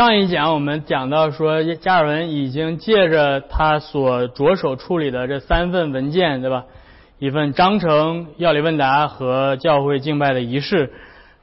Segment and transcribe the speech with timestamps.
[0.00, 6.64] 上一讲我们讲到说，加尔文已经借着他所着手处理的这三份文件，对吧？
[7.18, 10.90] 一份章程、要理问答和教会敬拜的仪式，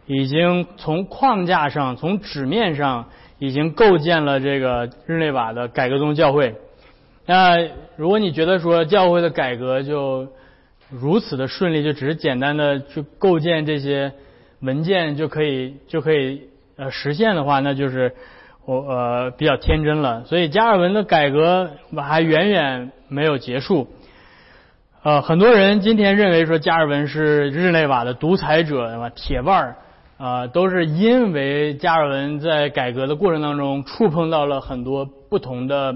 [0.08, 6.56] 已经从框架上、从纸面上已经构建了这个日内瓦的改革宗教会。
[7.28, 7.60] 那
[7.96, 10.30] 如果你觉得说教会的改革就
[10.90, 14.14] 如此的顺利，就只是简单的去构建这些
[14.62, 18.16] 文件就可以就可以呃实现的话，那就是
[18.68, 20.26] 我呃比较天真了。
[20.26, 23.88] 所以加尔文的改革还远远没有结束。
[25.04, 29.10] 呃，很多人今天认为说加尔文是日内瓦的独裁者，对吧？
[29.16, 29.76] 铁腕儿
[30.18, 35.96] 啊，都是因为加尔文在改革的过程当中触碰到了很多不同的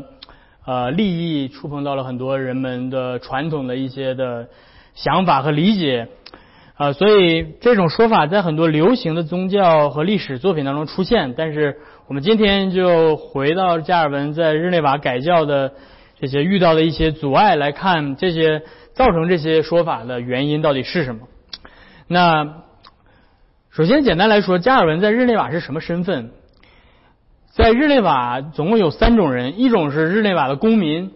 [0.66, 4.48] 呃利益，触碰到了很多人们的传统的一些的。
[4.94, 6.10] 想法和理解，
[6.76, 11.34] 啊，所以这种说法在很多流行的宗教和历史作品当中出现。
[11.38, 11.78] 但是
[12.12, 15.72] 我们今天就回到加尔文在日内瓦改教的
[16.20, 21.22] 这些遇到的一些阻碍来看，这些造成这些说法的原因到底是什么？
[22.10, 22.64] 那
[23.70, 26.32] 首先简单来说，加尔文在日内瓦是什么身份？
[27.50, 31.14] 在日内瓦总共有三种人，一种是日内瓦的公民，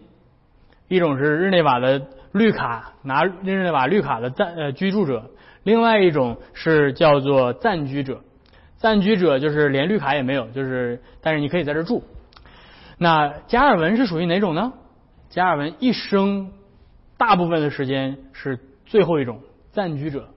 [0.87, 2.03] 一种是日内瓦的。
[2.31, 5.29] 绿卡拿日内瓦绿卡的暂呃居住者，
[5.63, 8.21] 另外一种是叫做暂居者，
[8.77, 12.03] 暂居者就是连绿卡也没有，就是但是你可以在这住。
[12.97, 14.73] 那加尔文是属于哪种呢？
[15.29, 16.51] 加尔文一生
[17.17, 19.39] 大部分的时间是最后一种
[19.71, 20.29] 暂居者，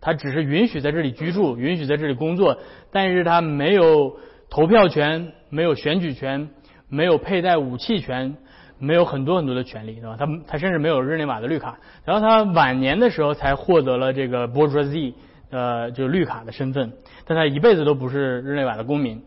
[0.00, 2.58] 他只是允许在这里居住，允许在这里工作，
[2.90, 4.16] 但是他没有
[4.50, 6.48] 投票权，没有选举权，
[6.88, 8.36] 没有佩戴武器权。
[8.76, 10.16] 没有很多很多的权利，对吧？
[10.18, 15.14] 他他甚至没有日内瓦的绿卡，然后他晚年的时候才获得了这个 bourgeoisie，
[15.54, 19.22] 呃，就是绿卡的身份，但他一辈子都不是日内瓦的公民。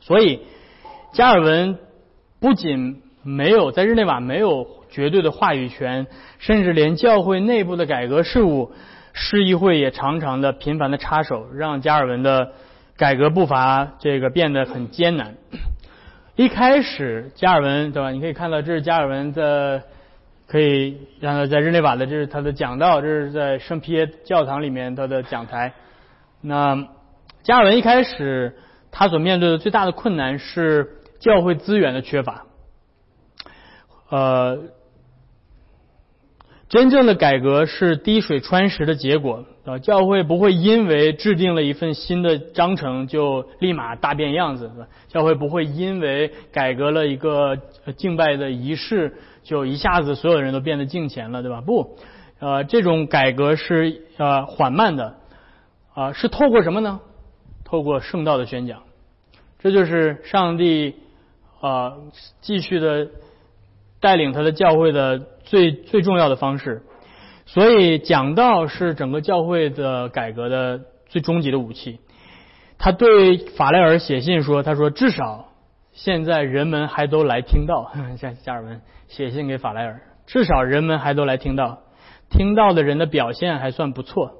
[0.00, 0.40] 所以，
[1.14, 1.78] 加尔文
[2.38, 6.06] 不仅没有在日内瓦没有绝对的话语权，
[6.38, 8.72] 甚至连教会内部的改革事务，
[9.14, 12.52] 市议会也常常的频繁的插手，让加尔文的
[12.98, 15.36] 改革步伐这个变得很艰难。
[16.34, 18.10] 一开始，加尔文对吧？
[18.10, 19.82] 你可以看到，这是加尔文的，
[20.46, 25.72] 可以让他在日内瓦的，这是他的讲道，这是在圣皮耶教堂里面他的讲台。
[26.40, 26.88] 那
[27.42, 28.56] 加尔文一开始，
[28.90, 32.46] 他所面对的最大的困难是教会资源的缺乏。
[34.08, 34.64] 呃。
[36.68, 39.78] 真正的改革是滴水穿石的结果啊！
[39.78, 44.72] 教会不会因为制定了一份新的章程就立马大变样子，
[45.06, 47.56] 教会不会因为改革了一个
[47.96, 49.14] 敬拜的仪式
[49.46, 51.62] 就一下子所有人都变得敬虔了，对吧？
[51.62, 51.96] 不，
[52.40, 55.14] 呃，这种改革是呃缓慢的
[55.94, 57.00] 啊，是透过什么呢？
[57.64, 58.82] 透过圣道的宣讲，
[59.60, 60.96] 这就是上帝
[61.60, 61.94] 啊
[62.40, 63.08] 继续的
[64.00, 65.22] 带领他的教会的。
[65.46, 66.82] 最最重要的方式，
[67.44, 72.00] 所以讲道是整个教会的改革的最终极的武器。
[72.78, 75.52] 他对法莱尔写信说：“他说至少
[75.96, 77.90] 现在人们还都来听到。
[78.16, 81.80] ”像加尔文写信给法莱尔，至少人们还都来听到，
[82.30, 84.34] 听到的人的表现还算不错。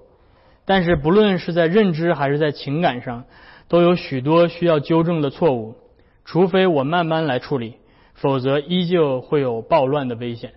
[0.64, 3.24] 但是不论是在认知还是在情感上，
[3.68, 5.76] 都有许多需要纠正的错误。
[6.24, 7.76] 除非我慢慢来处理，
[8.14, 10.52] 否则依旧会有暴乱的危险。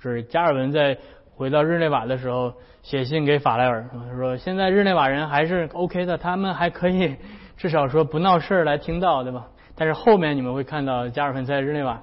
[0.00, 0.98] 是加尔文在
[1.34, 7.16] 回到日内瓦的时候写信给法莱尔，他说：“现在日内瓦人还是 OK 的，他们还可以
[7.56, 9.48] 至少说不闹事儿来听到，对吧？
[9.82, 12.00] 但是后面你们会看到加尔文在日内瓦，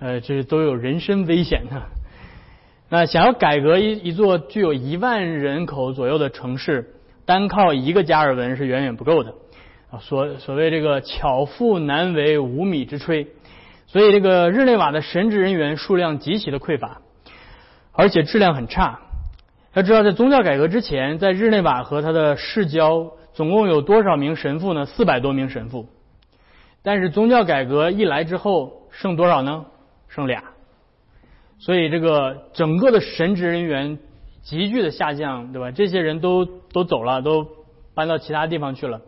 [0.00, 1.82] 呃，这都有人身危险的。
[2.88, 6.94] 那想要改革一一座具有一万人口左右的城市，
[7.26, 9.34] 单靠一个加尔文是远远不够的
[9.90, 10.00] 啊。
[10.00, 13.26] 所所谓这个巧妇难为无米之炊，
[13.86, 17.02] 所以这个日内瓦的神职人员数量极其的匮乏。”
[17.92, 19.00] 而且质量很差。
[19.74, 24.86] 要知道，在宗教改革之前，在日内瓦和他的市郊，总共有多少名神父呢？
[24.86, 25.90] 四百多名神父。
[26.88, 29.66] 但是宗教改革一来之后，剩多少呢？
[30.08, 30.42] 剩俩。
[31.58, 33.98] 所以这个整个的神职人员
[34.40, 35.70] 急剧的下降，对吧？
[35.70, 37.46] 这些人都都走了，都
[37.94, 39.02] 搬到其他地方去了。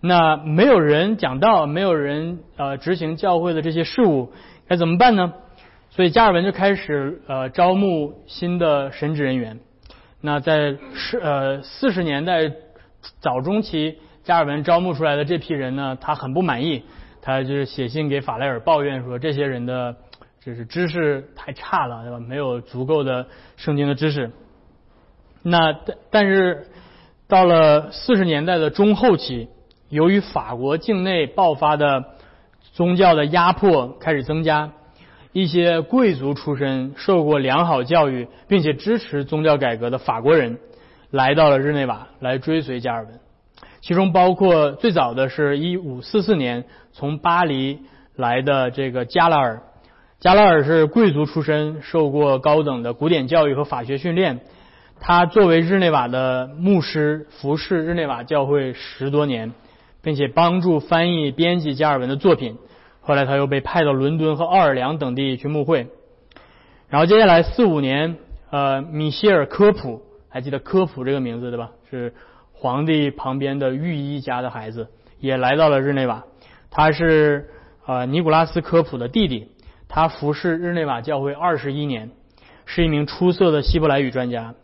[0.00, 4.30] 那没有人讲道，没有人呃执行教会的这些事务，
[4.68, 5.32] 该怎么办呢？
[5.90, 9.58] 所以加尔文就开始呃招募新的神职人员。
[10.20, 12.52] 那在是呃四十年代
[13.18, 16.84] 早中期，加尔文招募出来的这批人呢，他很不满意，
[17.22, 19.96] 他就是写信给法莱尔抱怨说，这些人的
[20.40, 22.18] 就是知识太差了，对吧？
[22.18, 23.26] 没有足够的
[23.56, 24.30] 圣经的知识。
[25.42, 26.66] 那但但是
[27.28, 29.48] 到了四十年代的中后期，
[29.88, 32.04] 由于法国境内爆发的
[32.72, 34.72] 宗教的压迫开始增加，
[35.32, 40.58] 一些贵族出身、受过良好教育并且支持宗教改革的法国人
[41.10, 43.20] 来到了日内瓦，来追随加尔文。
[43.80, 47.80] 其中包括最早的是一五四四年从巴黎
[48.16, 49.62] 来的这个加拉尔。
[50.18, 54.40] 加拉尔是贵族出身，受过高等的古典教育和法学训练。
[55.00, 59.54] 他作为日内瓦的牧师，服侍日内瓦教会十多年，
[60.02, 62.58] 并且帮助翻译、编辑加尔文的作品。
[63.00, 65.86] 后来他又被派到伦敦和奥尔良等地去牧会。
[66.90, 68.18] 然后接下来四五年，
[68.50, 71.70] 呃，米歇尔科普，还记得科普这个名字对吧？
[71.90, 72.12] 是
[72.60, 76.24] 皇帝旁边的御医家的孩子，也来到了日内瓦。
[76.70, 77.48] 他是
[77.86, 79.48] 呃尼古拉斯科普的弟弟。
[79.88, 82.10] 他服侍日内瓦教会二十一年，
[82.66, 84.54] 是一名出色的希伯来语专家。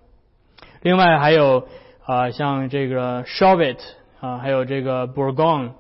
[0.83, 1.67] 另外还有
[2.05, 3.81] 啊，像这个 s h a v i t
[4.21, 5.71] 啊，还有这个 Bourgon，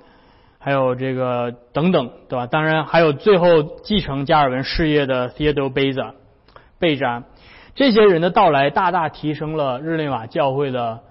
[0.58, 2.46] 还有这个等等，对吧？
[2.46, 6.14] 当然还有最后继承加尔文事业的 Theodore Beza
[6.80, 7.24] 贝扎。
[7.76, 11.02] 这些人的到来大大提升了日内瓦教会的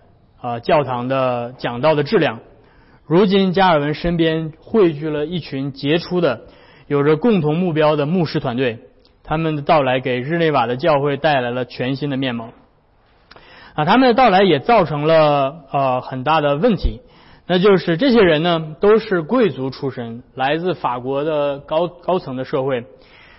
[0.45, 2.39] 啊教堂的讲道的质量。
[3.05, 6.41] 如今加尔文身边汇聚了一群杰出的。
[6.87, 8.77] 有着共同目标的牧师团队，
[9.23, 12.49] 他们的到来给日内瓦的教会带来了全新的面貌。
[13.73, 17.01] 啊，他们的到来也造成了呃很大的问题，
[17.47, 22.85] 那就是这些人呢都是贵族出身，来自法国的高高层的社会，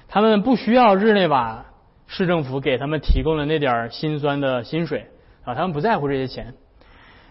[0.08, 1.66] 他们不需要日内瓦
[2.08, 5.06] 市政府给他们提供的那点儿辛酸的薪水
[5.44, 6.54] 啊，他们不在乎这些钱。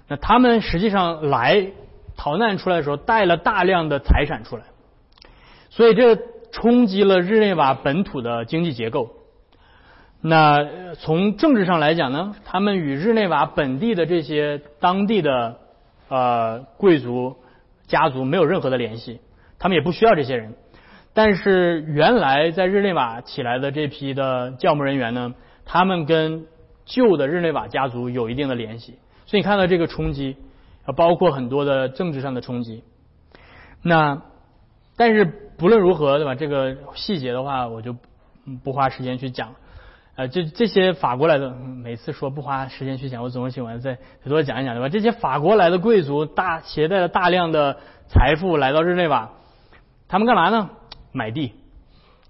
[0.07, 1.68] 那他们实际上来
[2.16, 4.63] 逃难出来的时候，带了大量的财产出来。
[5.69, 6.18] 所以这
[6.52, 9.12] 冲击了日内瓦本土的经济结构。
[10.22, 15.57] 那从政治上来讲呢，他们与日内瓦本地的这些当地的
[16.08, 17.36] 呃贵族
[17.88, 19.19] 家族没有任何的联系，
[19.60, 20.56] 他们也不需要这些人。
[21.13, 25.34] 但是原来在日内瓦起来的这批的教牧人员呢，
[25.66, 26.46] 他们跟
[26.86, 28.96] 旧的日内瓦家族有一定的联系。
[29.25, 30.38] 所以你看到这个冲击，
[30.86, 32.83] 啊包括很多的政治上的冲击。
[33.81, 34.22] 那
[34.98, 35.42] 但是。
[35.57, 36.36] 不论如何，对吧？
[36.36, 37.95] 这个细节的话，我就
[38.62, 39.56] 不花时间去讲。
[40.18, 44.89] 呃，这这些法国来的，每次说不花时间去讲，我总是喜欢再再多讲一讲，对吧？
[44.89, 47.77] 这些法国来的贵族大携带了大量的
[48.10, 49.31] 财富来到日内瓦，
[50.10, 50.72] 他们干嘛呢？
[51.13, 51.54] 买地，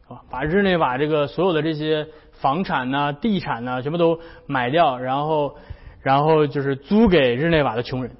[0.08, 5.56] 啊，把日内瓦这个所有的这些房产呐、地产呐，全部都买掉，然后
[6.06, 8.12] 然后就是租给日内瓦的穷人。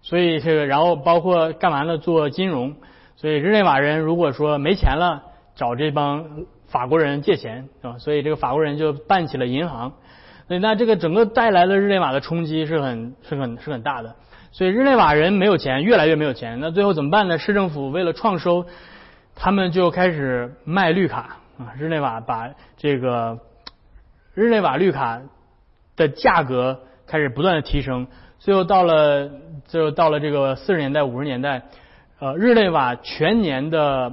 [0.00, 1.98] 所以这个，然后包括干嘛呢？
[1.98, 2.76] 做金融。
[3.16, 5.24] 所以日内瓦人如果说没钱了，
[5.56, 6.24] 找这帮
[6.68, 7.98] 法国人借钱，是吧？
[7.98, 9.92] 所以这个法国人就办起了银行。
[10.46, 14.14] 所以那这个整个带来的日内瓦的冲击是很是很是很大的。
[14.52, 16.60] 所以日内瓦人没有钱，越来越没有钱。
[16.60, 17.38] 那最后怎么办呢？
[17.38, 18.66] 市政府为了创收，
[19.34, 21.74] 他们就开始卖绿卡啊。
[21.76, 23.40] 日内瓦把这个
[24.32, 25.20] 日内瓦绿卡
[25.96, 28.06] 的价格开始不断的提升，
[28.38, 29.30] 最后到了
[29.64, 31.62] 最后到了这个四十年代五十年代。
[32.18, 34.10] 呃，日内瓦全年的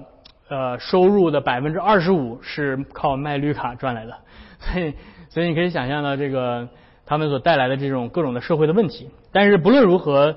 [0.49, 4.17] 呃收入的百分之二十五是靠卖绿卡赚来的，
[4.59, 4.93] 所以
[5.29, 6.67] 所以你可以想象到这个
[7.05, 9.09] 他们所带来的这种各种的社会的问题。
[9.31, 10.35] 但是不论如何，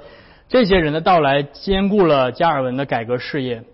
[0.49, 3.65] 这些人的到来兼顾了加尔文的改革事业，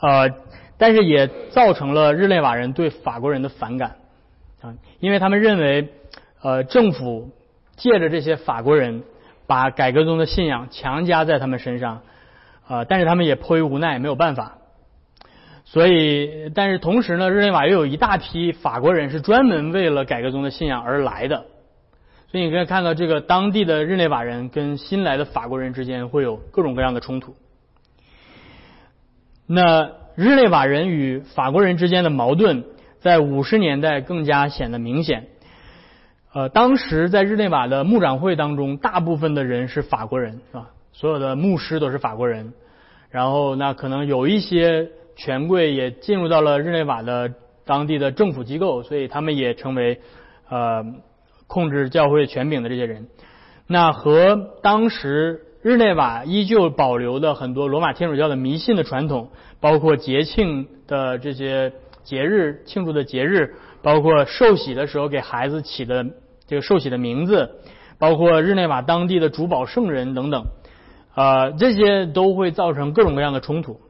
[0.00, 0.30] 呃，
[0.78, 3.96] 但是也造成了日内瓦人对法国人的反感
[4.60, 5.88] 啊，因为他们认为
[6.40, 7.30] 呃政府
[7.80, 9.02] 借着这些法国人
[9.46, 12.02] 把改革中的信仰强加在他们身上。
[12.68, 14.58] 啊，但是他们也迫于无奈，没有办法。
[15.64, 21.46] 所以，但是同时呢，日内瓦又有一大批法国人是专门为了改革宗的信仰而来的。
[22.30, 27.34] 所以你可以看到，这个当地的日内瓦人跟新来的法国人之间会有各种各样的冲突。
[29.46, 32.62] 那日内瓦人与法国人之间的矛盾，
[33.00, 35.26] 在五十年代更加显得明显。
[36.32, 40.70] 呃，当时在日内瓦的牧长会当中，大部分的人是法国人，是吧？
[40.92, 42.52] 所有的牧师都是法国人，
[43.10, 47.32] 然后那可能有一些权贵也进入到了日内瓦的
[47.64, 50.00] 当地的政府机构，所以他们也成为
[50.48, 50.84] 呃
[51.48, 53.08] 控制教会权柄的这些人。
[53.66, 61.72] 那和当时日内瓦依旧保留的很多罗马天主教的迷信的传统，包括节庆的这些
[62.04, 66.04] 节日庆祝的节日，包括受洗的时候给孩子起的
[66.46, 67.50] 这个受洗的名字，
[67.98, 70.44] 包括日内瓦当地的主保圣人等等。
[71.14, 73.80] 呃，这些都会造成各种各样的冲突。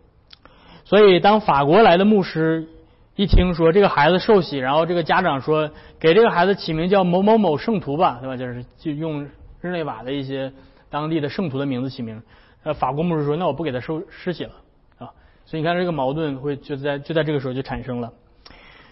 [0.85, 2.66] 所以，当法国来的牧师
[3.14, 5.70] 一听说这个孩子受洗，然后这个家长说
[6.00, 8.37] 给这个孩子起名叫某某某圣徒吧，对吧？
[8.37, 9.28] 就是就用
[9.61, 10.52] 日内瓦的一些
[10.88, 12.23] 当地的圣徒的名字起名。
[12.62, 14.52] 呃，法国牧师说，那我不给他收尸体了
[14.99, 15.11] 啊。
[15.44, 18.11] 所以你看这个矛盾会就在就在这个时候就产生了。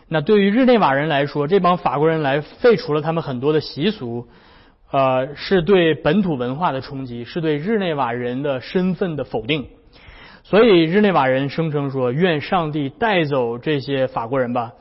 [0.09, 4.27] 那对于日内瓦人来说，这帮法国人来废除了他们很多的习俗，
[4.91, 9.67] 呃，是对本土文化的冲击，是对日内瓦人的身份的否定。
[10.45, 14.73] 所以日内瓦人声称说：“愿上帝带走这些法国人吧！”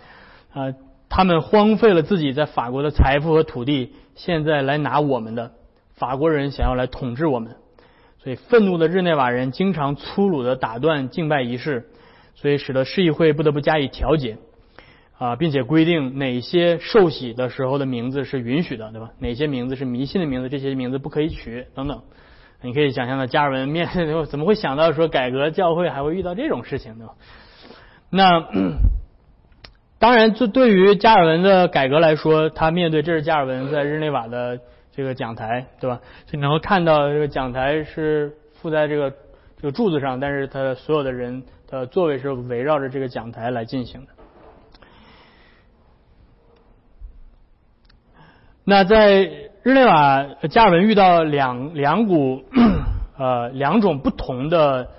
[0.54, 0.74] 啊，
[1.10, 5.52] 他们荒废了自己在法国的财富和土地，现在来拿我们的。
[5.96, 7.56] 法国人想要来统治我们，
[8.24, 11.90] 所以愤怒的日内瓦人经常粗鲁的打断敬拜仪式，
[12.36, 14.38] 所以使得市议会不得不加以调解。
[15.18, 19.12] 啊，并且规定哪些受洗的时候的名字是允许的，对吧？
[19.20, 22.02] 哪些名字是迷信的名字，这些名字不可以取，等等。
[22.62, 23.88] 你可以想象到加尔文面
[24.30, 27.14] 怎么会想到说改革教会还会遇到这种事情，对吧？
[28.10, 28.48] 那
[30.00, 34.60] 当然，这对于加尔文的改革来说，他面对这是加尔文在日内瓦的
[34.96, 36.00] 这个讲台，对吧？
[36.28, 39.12] 所以能够看到这个讲台是附在这个
[39.60, 44.17] 这个柱子上，但是他所有的人的座位是围绕着这个讲台来进行的。
[48.70, 49.22] 那在
[49.64, 52.44] 日内瓦，加尔文遇到两两股
[53.18, 54.90] 呃两种不同的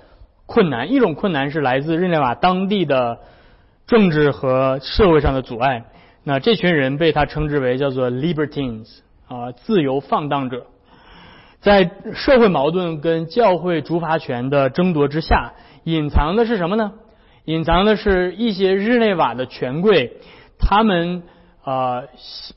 [0.47, 3.19] 困难，一种困难是来自日内瓦当地的
[3.85, 5.85] 政治和社会上的阻碍。
[6.23, 10.65] 那这群人被他称之为叫做 libertines 啊，自由放荡者。
[11.61, 16.93] 在社会矛盾跟教会主法权的争夺之下，隐藏的是什么呢？
[17.45, 20.13] 隐藏的是一些日内瓦的权贵，
[20.57, 21.21] 他们。
[21.69, 22.03] 啊，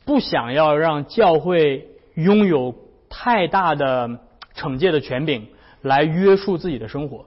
[0.07, 2.75] 不想要让教会拥有
[3.11, 4.09] 太大的
[4.57, 5.49] 惩戒的权柄
[5.83, 7.27] 来约束自己的生活，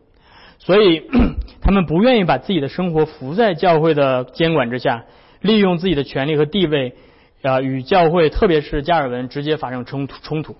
[0.57, 1.03] 所以
[1.61, 5.05] 他们不愿意把自己的生活服在教会的监管之下，
[5.41, 6.95] 利用自己的权利和地位
[7.43, 10.55] 啊与教会，特别是加尔文直接发生冲突冲突。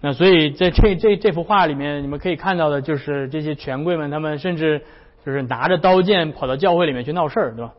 [0.00, 4.80] 那所以在这这这幅画里面，你们可以看到的就是这些权贵们，他们甚至
[5.26, 7.74] 就是拿着刀剑跑到教会里面去闹事儿，对吧？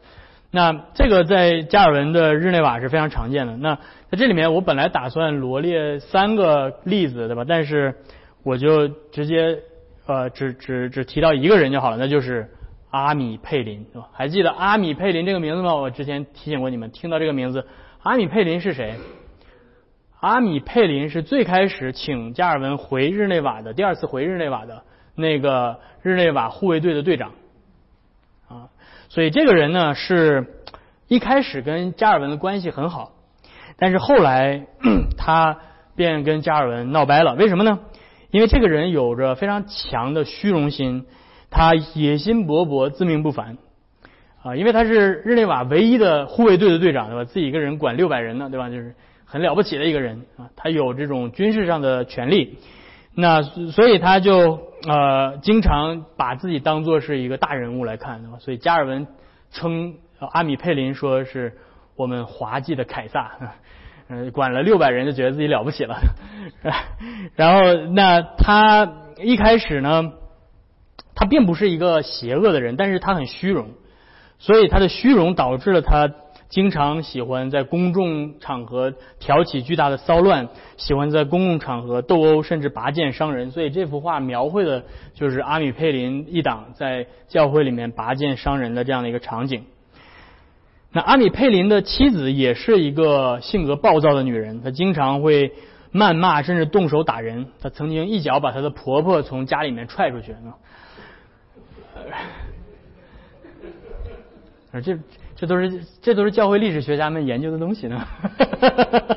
[0.53, 3.55] 那这个在加尔文的日内瓦是非常常见的。
[3.55, 3.75] 那
[4.09, 7.45] 在这里面，我本来打算罗列三个例子，对吧？
[7.47, 7.95] 但是
[8.43, 9.59] 我就直接
[10.05, 12.49] 呃只只只提到一个人就好了，那就是
[12.89, 14.09] 阿米佩林，是吧？
[14.11, 15.73] 还记得阿米佩林这个名字吗？
[15.73, 17.65] 我之前提醒过你们，听到这个名字，
[18.03, 18.95] 阿米佩林是谁？
[20.19, 24.83] 阿米佩林是最开始请加尔文回日内瓦的第二次回日内瓦的
[25.15, 27.31] 那个日内瓦护卫队的队长。
[29.13, 30.63] 所以这个人呢，是
[31.09, 33.11] 一开始跟加尔文的关系很好，
[33.77, 34.67] 但是后来
[35.19, 35.57] 他
[35.97, 37.35] 便跟加尔文闹掰了。
[37.35, 37.79] 为什么呢？
[38.29, 41.05] 因为这个人有着非常强的虚荣心，
[41.49, 43.57] 他野心勃勃，自命不凡
[44.43, 44.55] 啊。
[44.55, 47.25] 因为他是日内瓦唯一的护卫队的队长，对吧？
[47.25, 48.69] 自己一个人管六百人呢，对吧？
[48.69, 50.47] 就是很了不起的一个人啊。
[50.55, 52.59] 他有这种军事上的权利，
[53.13, 54.70] 那所以他就。
[54.87, 59.07] 呃，经常把自己当做是一个大人物来看，所以加尔文
[59.51, 61.57] 称阿米佩林说是
[61.95, 63.31] 我们滑稽的凯撒，
[64.09, 65.99] 嗯，管了六百人就觉得自己了不起了。
[67.35, 70.13] 然后，那他一开始呢，
[71.15, 73.71] 他并不是一个邪恶的人，但是他很虚荣，
[74.39, 76.11] 所以他的虚荣导致了他。
[76.51, 83.51] 经常喜欢在公众场合挑起巨大的骚乱，喜欢在公共场合斗殴，甚至拔剑伤人。
[83.51, 89.63] 所以这幅画描绘的就是阿米佩林一党在教会里面拔剑伤人的这样的一个场景。
[90.91, 95.53] 那阿米佩林的妻子也是一个性格暴躁的女人，她经常会
[95.93, 97.47] 谩骂，甚至动手打人。
[97.61, 100.35] 她曾经一脚把她的婆婆从家里面踹出去。
[104.73, 104.99] 而这。
[105.41, 108.05] 这都是这都是教会历史学家们研究的东西呢。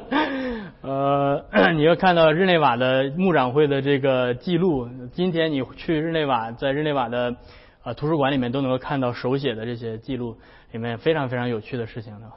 [0.80, 1.44] 呃，
[1.76, 7.36] 你要看到日内瓦的牧长会的这个记录，今天你去日内瓦，在日内瓦的
[7.82, 10.38] 呃图书馆里面都能够看到手写的这些记录，
[10.72, 12.28] 里面非常非常有趣的事情呢。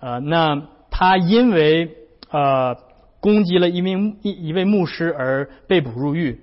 [0.00, 0.60] 呃，那
[0.90, 1.96] 他因为
[2.30, 2.76] 呃
[3.18, 6.38] 攻击了一名一一位牧师而被捕入狱。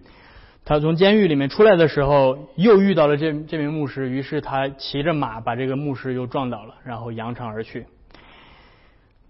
[0.70, 7.88] 他从监狱里面出来的时候，又遇到了这这名牧师，于是他骑着马把这个牧师又撞倒了，然后扬长而去。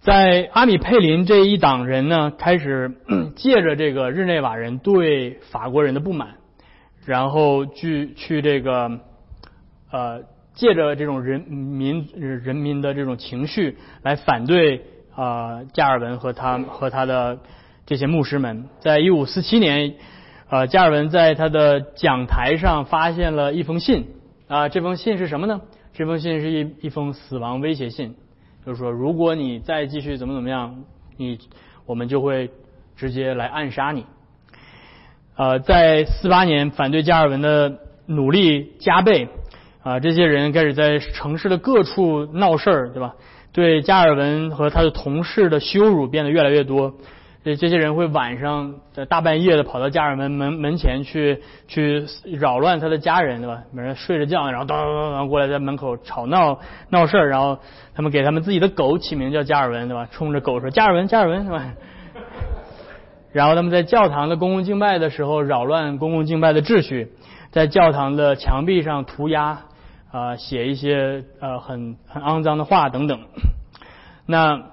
[0.01, 2.91] 在阿米佩林这一党人呢，开始
[3.37, 6.35] 借着这个日内瓦人对法国人的不满，
[7.05, 8.99] 然后去去这个
[9.91, 10.23] 呃
[10.55, 14.81] 借着这种人民人民的这种情绪来反对
[15.15, 17.39] 啊加尔文和他和他的
[17.85, 19.93] 这些牧师们，在一五四七年。
[20.51, 24.07] 呃，加尔文在他的讲台上发现了一封信
[24.47, 25.61] 啊，这封信是什么呢？
[25.93, 28.15] 这封信是一一封死亡威胁信，
[28.65, 30.83] 就是说，如果你再继续怎么怎么样，
[31.17, 31.37] 你
[31.85, 32.49] 我们就会
[32.95, 34.05] 直接来暗杀你。
[35.35, 37.77] 呃，在四八年反对加尔文的
[38.07, 39.27] 努力加倍，
[39.83, 43.13] 啊，这些人开始在城市的各处闹事儿，对吧？
[43.51, 46.95] 对加尔文和他的同事的羞辱变得越来越多。
[47.43, 52.05] 这这些人会晚上在大半夜的跑到加尔文门门前去去
[52.37, 53.63] 扰乱他的家人，对吧？
[53.71, 57.57] 每人睡着觉，然后当当当过来在门口吵闹闹事儿，然后
[57.95, 60.07] 他们给他们自己的狗起名叫加尔文，对吧？
[60.11, 61.73] 冲着狗说加尔文加尔文，对吧？
[63.31, 67.13] 然后他们在教堂的公共敬拜的时候扰乱公共敬拜的秩序，
[67.51, 69.59] 在教堂的墙壁上涂鸦
[70.11, 73.21] 啊，写一些呃很很肮脏的话等等。
[74.25, 74.63] 那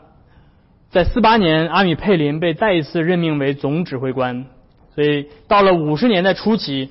[0.97, 4.47] 在四八年，阿米佩林被再一次任命为总指挥官，
[4.95, 6.91] 所以到了五十年代初期，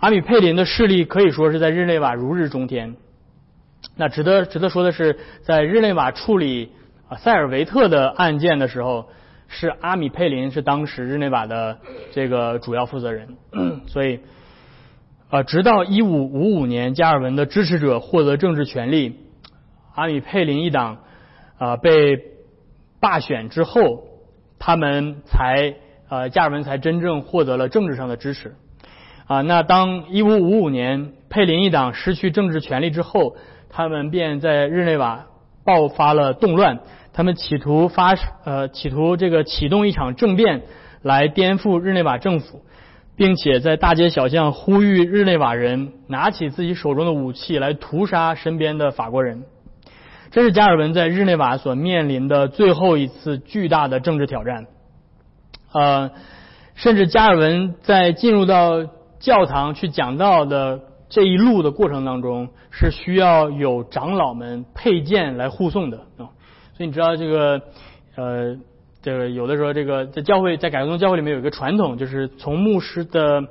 [0.00, 2.96] 阿米佩林的势力可以说是在日内瓦如日中天。
[3.94, 6.72] 那值得值得说的是，在日内瓦处理
[7.10, 9.10] 啊塞尔维特的案件的时候。
[9.54, 11.76] 是阿米佩林是当时日内瓦的
[12.12, 13.36] 这个主要负责人，
[13.86, 14.20] 所以，
[15.28, 19.14] 呃，直到一五五五年加尔文的支持者获得政治权利，
[19.94, 21.00] 阿米佩林一党
[21.58, 22.16] 啊被
[23.02, 24.04] 罢选之后，
[24.60, 25.74] 他们才
[26.08, 28.54] 呃加尔文才真正获得了政治上的支持
[29.26, 29.40] 啊。
[29.40, 33.34] 那当一五五五年佩林一党失去政治权利之后，
[33.68, 35.26] 他们便在日内瓦
[35.64, 36.78] 爆发了动乱。
[37.12, 40.62] 他们企图发呃企图这个启动一场政变
[41.02, 42.62] 来颠覆日内瓦政府，
[43.16, 49.42] 并且在大街小巷呼吁日内瓦人拿起自己手中的武器来屠杀身边的法国人。
[50.32, 54.66] 这是加尔文在日内瓦所面临的最后一次巨大的政治挑战。
[55.72, 56.10] 呃，
[56.74, 58.82] 甚至加尔文在进入到
[59.20, 66.32] 教堂去讲道的这一路的过程当中，是需要有长老们佩剑来护送的啊。
[66.74, 67.60] 所以你知道这个，
[68.16, 68.56] 呃，
[69.02, 73.44] 这个有的时候这个在教会，在改革宗教会里面有一个传统，就是从牧师的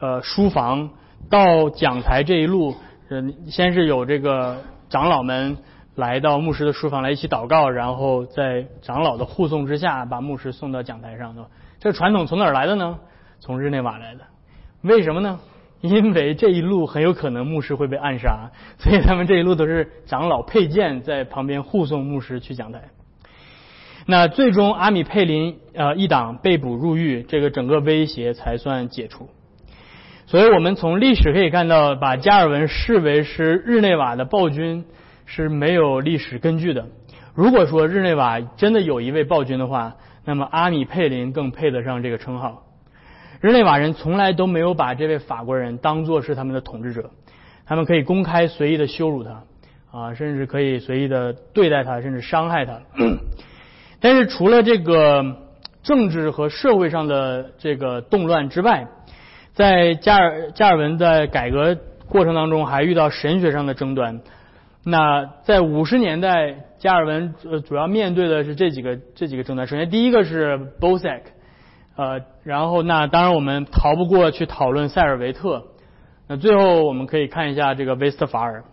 [0.00, 0.88] 呃书房
[1.28, 2.74] 到讲台这一路，
[3.10, 4.56] 呃，先是有这个
[4.88, 5.58] 长老们
[5.94, 11.34] 来到牧师的书房来一起祷告，然后在长老的护送之下把牧师送到讲台上。
[11.78, 12.98] 这传统从哪儿来的呢？
[13.40, 14.20] 从日内瓦来的。
[14.82, 15.40] 为什么呢？
[15.80, 22.82] 因为这一路很有可能牧师会被暗杀， 所以他们这一路都是长老佩剑在旁边护送牧师去讲台。
[24.06, 29.28] 那最终阿米佩林呃一党被捕入狱，这个整个威胁才算解除。
[30.26, 34.84] 所以我们从历史可以看到，把加尔文视为是日内瓦的暴君
[35.34, 36.84] 是没有历史根据的。
[37.34, 42.64] 如果说日内瓦真的有一位暴君的话，那么阿米佩林更配得上这个称号。
[43.40, 47.08] 日内瓦人从来都没有把这位法国人当作是他们的统治者，
[47.64, 49.44] 他们可以公开随意的羞辱他，
[49.90, 52.80] 啊，甚至可以随意的对待他，甚至伤害他。
[54.00, 55.38] 但是除了这个
[55.82, 58.86] 政治和社会上的这个动乱之外，
[59.54, 64.20] 在加尔加尔文在改革过程当中还遇到神学上的争端。
[64.84, 69.68] 那在五十年代，加尔文呃主要面对的是这几个这几个争端。
[69.68, 71.24] 首先第一个是 b o s a c
[71.94, 75.64] 呃，然后那当然我们逃不过去讨论塞尔维特。
[76.26, 78.64] 那最后我们可以看一下这个威斯特法尔。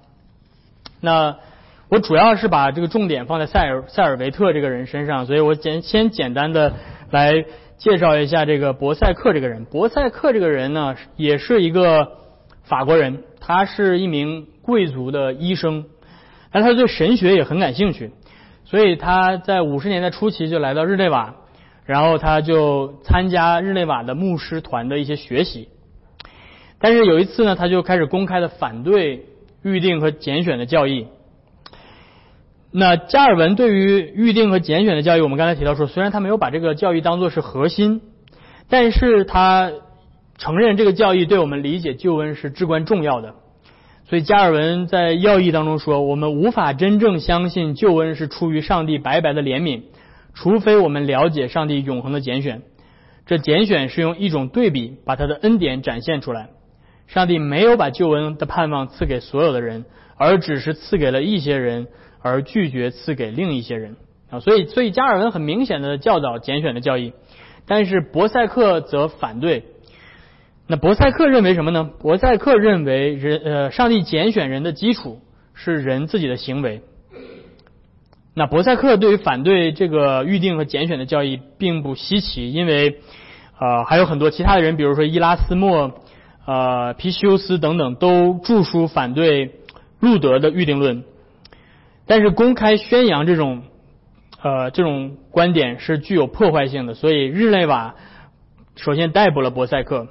[1.01, 1.35] 那
[1.89, 6.73] 我主要是把这个重点放在塞尔塞尔维特这个人身上，所以我简先简单的
[7.11, 7.45] 来
[7.77, 9.65] 介绍一下这个博塞克这个人。
[9.65, 12.13] 博塞克这个人呢，也是一个
[12.63, 15.85] 法国人，他是一名贵族的医生，
[16.51, 18.11] 但他对神学也很感兴趣，
[18.65, 21.35] 所以他在五十年代初期就来到日内瓦。
[21.85, 25.69] 然后他就参加日内瓦的牧师团的一些学习，
[26.79, 29.25] 但是有一次呢，他就开始公开的反对
[29.63, 31.07] 预定和拣选的教义。
[32.69, 38.01] 那加尔文对于预定和拣选的教义，我们刚才提到说，虽然他没有把这个教义当做是核心，
[38.69, 39.71] 但是他
[40.37, 43.33] 承认这个教义对我们理解救恩是至关重要的。
[44.09, 49.83] 所以加尔文在要义当中说，我们无法真正相信救恩是出于上帝白白的怜悯。
[50.33, 52.63] 除非我们了解上帝永恒的拣选，
[53.27, 56.49] 这拣选是用一种对比把他的恩典展现出来。
[57.05, 59.85] 上帝没有把救恩的盼望赐给所有的人，
[60.17, 61.87] 而只是赐给了一些人，
[62.23, 63.95] 而拒绝赐给另一些人
[64.31, 64.39] 啊。
[64.39, 67.13] 所以，所以加尔文很明显的教导拣选的教义，
[67.67, 69.65] 但是博塞克则反对。
[70.71, 71.89] 那博塞克认为什么呢？
[71.99, 75.19] 博塞克认为人呃，上帝拣选人的基础
[75.55, 76.83] 是人自己的行为。
[78.35, 82.99] 那博塞克对于反对这个预定和拣选的教义并不稀奇，因为
[83.59, 86.01] 呃还有很多其他的人，比如说伊拉斯莫、
[86.45, 89.55] 呃皮修斯等等，都著书反对
[89.99, 91.03] 路德的预定论。
[92.05, 93.63] 但是公开宣扬这种
[94.39, 97.95] 呃这种观点是具有破坏性的，所以日内瓦
[98.75, 100.09] 首先逮捕了博塞克。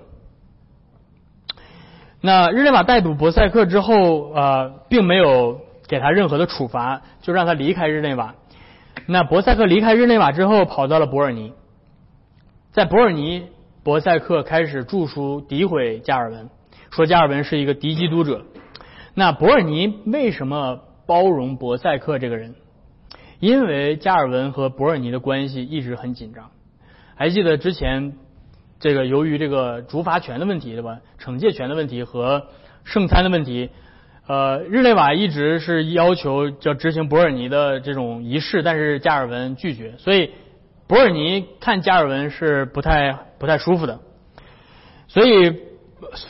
[2.21, 8.35] 那日内瓦逮捕博塞克之后，呃，并没有给他任何的处罚，就让他离开日内瓦。
[9.07, 11.53] 那博塞克离开日内瓦之后，跑到了伯尔尼，
[12.73, 13.47] 在伯尔尼，
[13.85, 16.51] 博塞克开始著书诋毁加尔文，
[16.91, 18.45] 说加尔文是一个敌基督者。
[19.15, 22.57] 那伯尔尼为什么包容博塞克这个人？
[23.39, 26.51] 因为加尔文和伯尔尼的关系一直很紧张。
[27.15, 28.15] 还记得之前？
[28.81, 30.99] 这个由于这个主罚权的问题，对吧？
[31.21, 32.47] 惩戒权的问题和
[32.85, 33.71] 圣餐的问题，
[34.27, 40.31] 呃，日内瓦一直是要求要执行伯尔尼的这种仪式，但是加尔文拒绝，所以
[40.87, 43.99] 伯尔尼看加尔文是不太不太舒服的。
[45.09, 45.57] 所以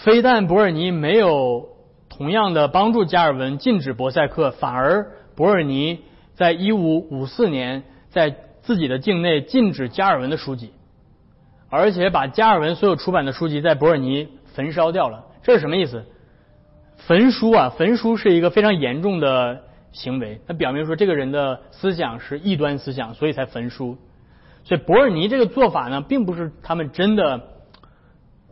[0.05, 1.69] 非但伯尔尼没有
[2.09, 5.99] 同样的帮助加尔文禁止博塞克，反而伯尔尼
[6.35, 10.73] 在一五五四年在自己的境内禁止加尔文的书籍。
[11.71, 16.05] 而且把加尔文所有出版的书籍在伯尔尼焚烧掉了，这是什么意思？
[16.97, 23.97] 焚书啊，焚书是一个非常严重的行为，它表明说这个人的思想是异端思想，所以才焚书。
[24.65, 27.41] 所以伯尔尼这个做法呢，并不是他们真的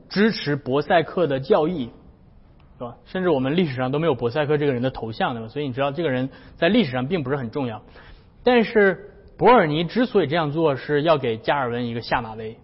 [0.09, 1.91] 支持博塞克的教义，
[2.79, 2.97] 是吧？
[3.05, 5.49] 甚至我们历史上都没有博塞克这个人的头像，对吧？
[5.49, 7.83] 所以你知道这个人在历史上并不是很重要。
[8.45, 12.57] 但是伯尔尼之所以这样做，是要给加尔文一个下马威。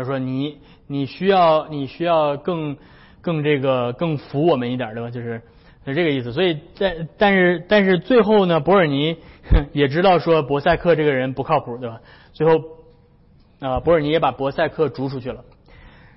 [0.00, 2.78] 他说：“你你需要你需要更
[3.20, 5.10] 更这个更服我们一点，对吧？
[5.10, 5.42] 就是
[5.84, 6.32] 是这个意思。
[6.32, 9.18] 所以在但是但是最后呢，伯尔尼
[9.74, 12.00] 也知道说博塞克这个人不靠谱，对吧？
[12.32, 12.54] 最后
[13.60, 15.44] 啊，伯尔尼也把博塞克逐出去了。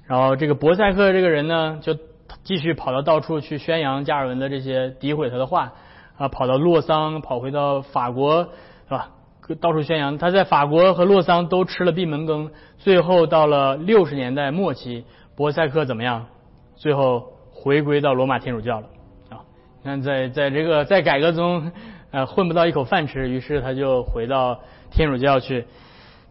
[0.07, 1.97] 然后这个博塞克这个人呢，就
[2.43, 5.73] 继续跑到到处去宣扬加尔文的这些诋毁他的话
[6.17, 8.43] 啊，跑到洛桑，跑回到法国，
[8.85, 9.11] 是吧？”
[9.59, 12.51] 到处宣扬，他在法国和洛桑都吃了闭门羹。
[12.77, 15.03] 最后到了六十年代末期，
[15.35, 16.27] 博塞克怎么样？
[16.75, 18.87] 最后回归到罗马天主教了
[19.29, 19.43] 啊！
[19.81, 21.71] 你看，在在这个在改革中，
[22.11, 25.65] 呃，混不到一口饭吃，于是他就回到天主教去。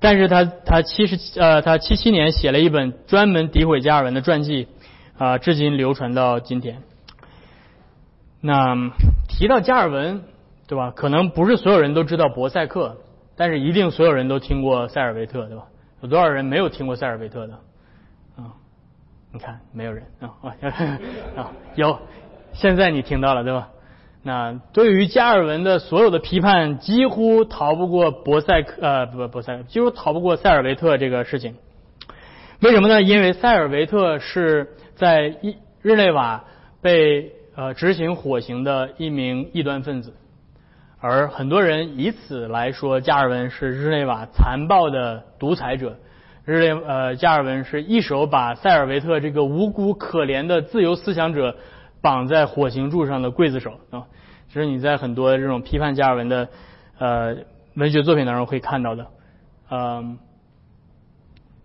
[0.01, 4.69] 但是他他七十呃他七七年写了一本专门诋毁加尔文的传记
[5.19, 6.83] 啊，至今流传到今天。
[8.41, 8.75] 那
[9.29, 10.23] 提到加尔文。
[10.73, 10.91] 对吧？
[10.97, 12.97] 可能不是所有人都知道博塞克，
[13.37, 15.65] 但是一定所有人都听过塞尔维特，对吧？
[16.01, 17.53] 有多少人没有听过塞尔维特的？
[18.39, 18.57] 啊，
[19.35, 20.33] 你看，没有人啊
[21.37, 21.99] 啊，有，
[22.55, 23.69] 现在你听到了，对吧？
[24.23, 31.55] 那对于加尔文的所有的批判，几乎逃不过博塞克，呃，不，博塞克，几乎逃不过塞尔维特这个事情。
[32.63, 33.03] 为什么呢？
[33.03, 36.45] 因为塞尔维特是在一日内瓦
[36.81, 40.15] 被呃执行火刑的一名异端分子。
[41.05, 45.97] 而很多人以此来说，加尔文是日内瓦残暴的独裁者。
[46.45, 51.57] 日内呃，加尔文是一手把塞尔维特这个无辜可怜的自由思想者
[52.01, 54.07] 绑在火刑柱上的刽子手啊，
[54.53, 56.49] 这是你在很多这种批判加尔文的
[56.99, 57.37] 呃
[57.75, 59.07] 文学作品当中会看到的。
[59.71, 60.19] 嗯，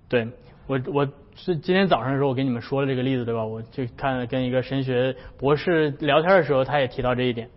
[0.10, 0.28] 对
[0.66, 3.46] 我我是今天早上的时候我给你们说了这个例子对吧？
[3.46, 7.48] 我就看跟一个神学博士聊天的时候，他也提到这一点，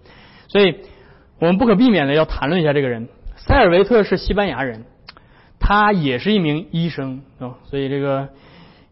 [0.48, 0.76] 所以。
[1.40, 4.84] 我们不可避免的要谈论一下这个人，塞尔维特是西班牙人，
[5.58, 8.28] 他也是一名医生啊，所以这个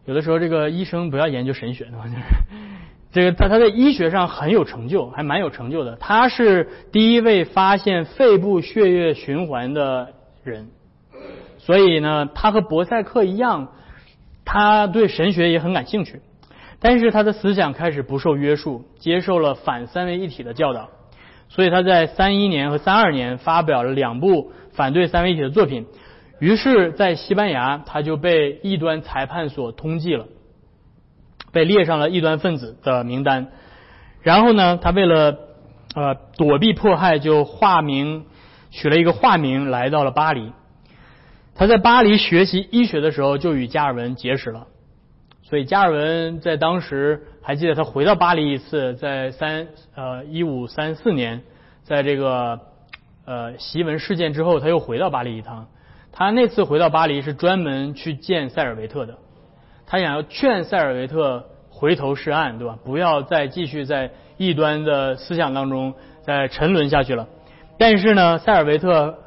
[0.05, 2.15] 有的时候这个医生不要研究神学，就是
[3.13, 5.95] 这个他他在医学上很有成就，还蛮有成就的。
[5.97, 10.69] 他是第一位发现肺部血液循环的人，
[11.59, 13.73] 所以呢，他和博塞克一样，
[14.43, 16.19] 他对神学也很感兴趣，
[16.79, 20.89] 但是他的思想开始不受约束，接受了反三位一体的教导。
[21.49, 25.87] 所以他在三一年和三二年发表了两部反对三位一体的作品，
[26.39, 30.27] 于是，在西班牙他就被异端裁判所通缉了，
[31.51, 33.47] 被列上了异端分子的名单。
[34.21, 35.37] 然后呢，他为了
[35.95, 38.25] 呃躲避迫害，就化名
[38.69, 40.51] 取了一个化名来到了巴黎。
[41.55, 44.67] 他在巴黎学习医学的时候，就与加尔文结识了。
[45.41, 51.41] 所以加尔文在当时还记得他回到巴黎一次，在三呃一五三四年，
[51.81, 52.59] 在这个
[53.25, 55.65] 呃檄文事件之后，他又回到巴黎一趟。
[56.11, 59.17] 他那次回到巴黎是专门去见塞尔维特的，
[59.87, 62.77] 他想要劝塞尔维特回头是岸，对吧？
[62.85, 67.27] 不要再继续在异端的思想当中再沉沦下去了。
[67.79, 69.17] 但是呢，塞尔维特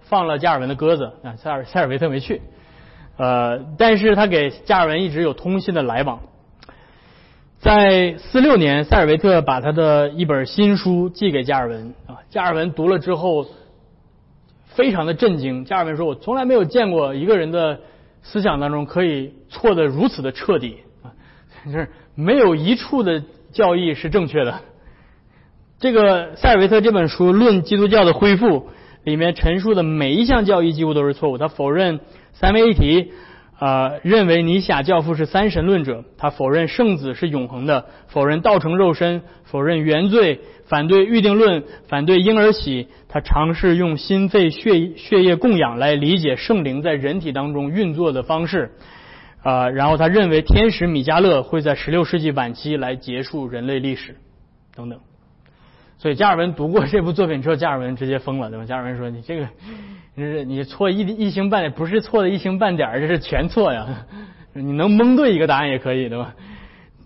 [0.00, 2.40] 放了加尔文的鸽子啊，塞尔塞尔维特没去。
[3.18, 6.20] 呃，但是他给加尔文一直有通信的来往。
[7.58, 13.46] 在四六年，塞尔维特把他的一本新书寄给加尔文啊，加尔文读了之后，
[14.66, 15.64] 非常的震惊。
[15.64, 17.80] 加尔文说：“我从来没有见过一个人的
[18.22, 21.10] 思想当中可以错得如此的彻底啊，
[21.64, 24.60] 就是没有一处的教义是正确的。
[25.80, 28.46] 这个塞尔维特这本书《论基督教的恢复》
[29.02, 31.38] 里面陈述的每一项教义几乎都是错误。
[31.38, 32.00] 他否认
[32.34, 33.12] 三位一体，
[33.58, 42.88] 啊，认为尼撒教父是三神论者，他否认圣子是永恒的，否认道成肉身，否认原罪，反对预定论，反对婴儿洗。
[43.08, 48.72] 他尝试用心肺血血液供养来理解圣灵在人体当中运作的方式。
[49.42, 54.16] 啊，然后他认为天使米迦勒会在十六世纪晚期来结束人类历史，
[54.74, 54.98] 等等。
[55.98, 58.66] 所以加尔文读过这部作品之后，加尔文直接疯了，对吧？
[58.66, 59.48] 加尔文说：“你这个，
[60.18, 63.86] 你是你错一一星半点，不是错的一星半点儿这是全错呀！
[64.54, 66.34] 你能蒙对一个答案也可以，对吧？”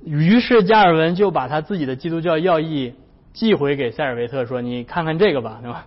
[0.07, 2.95] 于是加尔文就把他自己的基督教要义
[3.33, 5.87] 寄回给塞尔维特，说：“你看看这个吧，对吧？”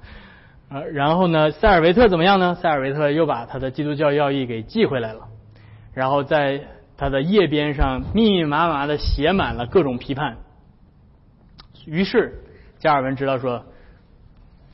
[0.70, 2.56] 呃，然后呢，塞尔维特怎么样呢？
[2.56, 5.22] 塞尔维特又把他的基督教要义给寄回来了。
[5.94, 6.60] 然后在
[6.98, 10.36] 他的页边上密密麻麻的写满了各种批判。
[11.86, 12.44] 于是
[12.80, 13.64] 加尔文知道说，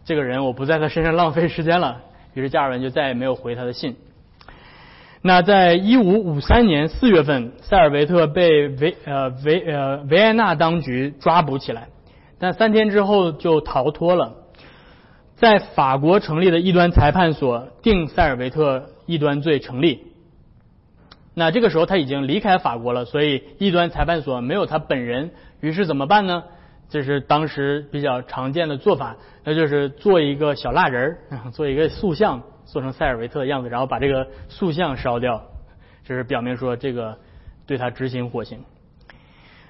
[0.04, 2.02] 这个人我不在他身上浪费时间了。
[2.34, 3.96] 于是加尔文就再也没有回他的信。
[5.22, 11.90] 那在一五五三年四月份，塞尔维特被维呃维呃维埃纳当局抓捕起来，
[12.40, 14.36] 但三天之后就逃脱了。
[15.36, 20.04] 在法国成立的异端裁判所定塞尔维特异端罪成立。
[21.34, 26.44] 那这个时候他已经离开法国了，所以异端裁判所没有他本人，于是怎么办呢？
[26.90, 31.18] 这是当时比较常见的做法，那就是做一个小蜡人儿，
[31.54, 35.44] 做一个塑像，做成塞尔维特的样子，然后把这个塑像烧掉，
[36.04, 37.18] 这是表明说这个
[37.68, 38.60] 对他执行火刑。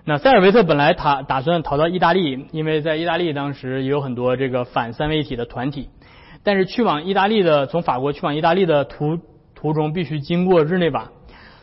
[0.06, 5.90] 那塞尔维特本来他打算逃到意大利，因为在意大利当时也有很多这个反三位一体的团体，
[6.44, 9.20] 但是去往意大利的从法国去往意大利的途
[9.54, 11.12] 途中必须经过日内瓦。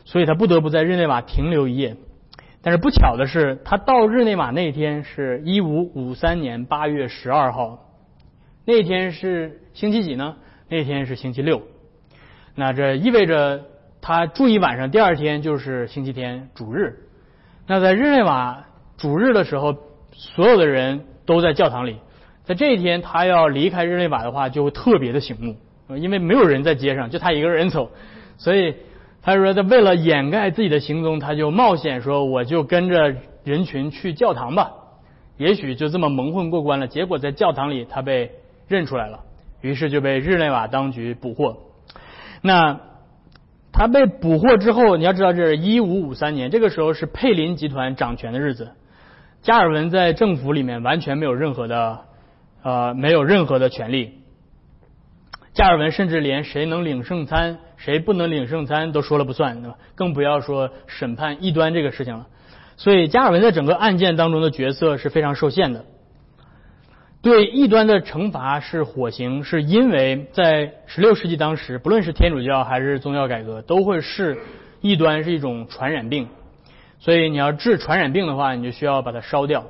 [0.05, 1.97] 所以他不得不在日内瓦停留一夜，
[2.67, 7.93] 但是不巧的是，他到日内瓦那天是一五五三年八月十二号，
[8.65, 10.35] 那天是星期几呢？
[10.67, 11.61] 那天是星期六。
[12.55, 13.63] 那这意味着
[14.01, 17.05] 他住一晚上，第二天就是星期天主日。
[17.67, 18.65] 那在日内瓦
[18.97, 19.73] 主日的时候，
[20.11, 21.95] 所有的人都在教堂里。
[22.43, 25.55] 在这一天，他要离开日内瓦的话，就会特别的醒目，
[25.95, 27.89] 因为没有人在街上，就他一个人走，
[28.37, 28.75] 所以。
[29.27, 33.13] 他说：“他为了掩盖自己的行踪，他就冒险说，我就跟着
[33.43, 34.71] 人群去教堂吧，
[35.35, 36.87] 也许就这么蒙混过关了。
[36.87, 38.31] 结果在教堂里，他被
[38.69, 39.19] 认出来了，
[39.59, 41.57] 于是就被日内瓦当局捕获。
[42.41, 42.79] 那
[43.73, 48.71] 他被捕获之后，你要知道，这是一五五三年，这个时候是佩林集团掌权的日子，
[49.41, 51.99] 加尔文在政府里面完全没有任何的
[52.63, 54.13] 呃，没有任何的权利。
[55.51, 59.77] 加尔文甚至连谁能领圣餐。”谁不能领圣餐都说了不算，对吧？
[59.95, 62.27] 更不要说审判异端这个事情了。
[62.75, 65.85] 所以加尔文在整个案件当中的角色是非常受限的。
[67.21, 74.37] 对异端的惩罚是火刑，是因为在十六世纪当时，不论是天主教还是宗教改革，都会视
[74.81, 76.27] 异端是一种传染病。
[76.99, 79.65] 所以你要治传染病的话，你就需要把它烧掉。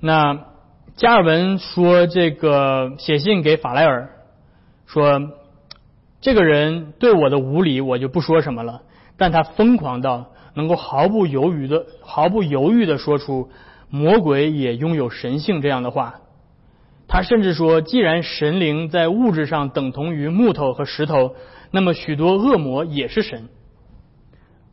[0.00, 0.38] 那
[0.96, 4.10] 加尔文说，这个写信给法莱尔
[4.86, 5.20] 说。
[6.24, 8.80] 这个人对我的无礼，我就不说什么了。
[9.18, 13.50] 但他疯狂到能够毫不犹豫的、毫不犹豫的说出
[13.90, 16.14] “魔鬼也拥有神性”这样的话。
[17.06, 21.34] 他甚至说，既然神灵在物质上等同于木头和石头，
[21.70, 23.50] 那么许多恶魔也是神。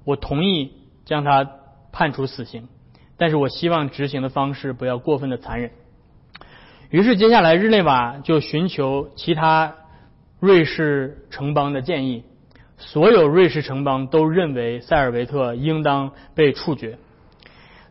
[0.06, 0.72] 我同意
[1.04, 1.46] 将他
[1.92, 2.70] 判处死刑，
[3.18, 5.72] 但是我希望执行的方式不要过分的残忍。
[6.92, 9.76] 于是，接下来日内瓦就寻求其他。
[10.41, 12.23] 瑞士城邦的建议，
[12.75, 16.97] 所有瑞士城邦都认为塞尔维特应当被处决。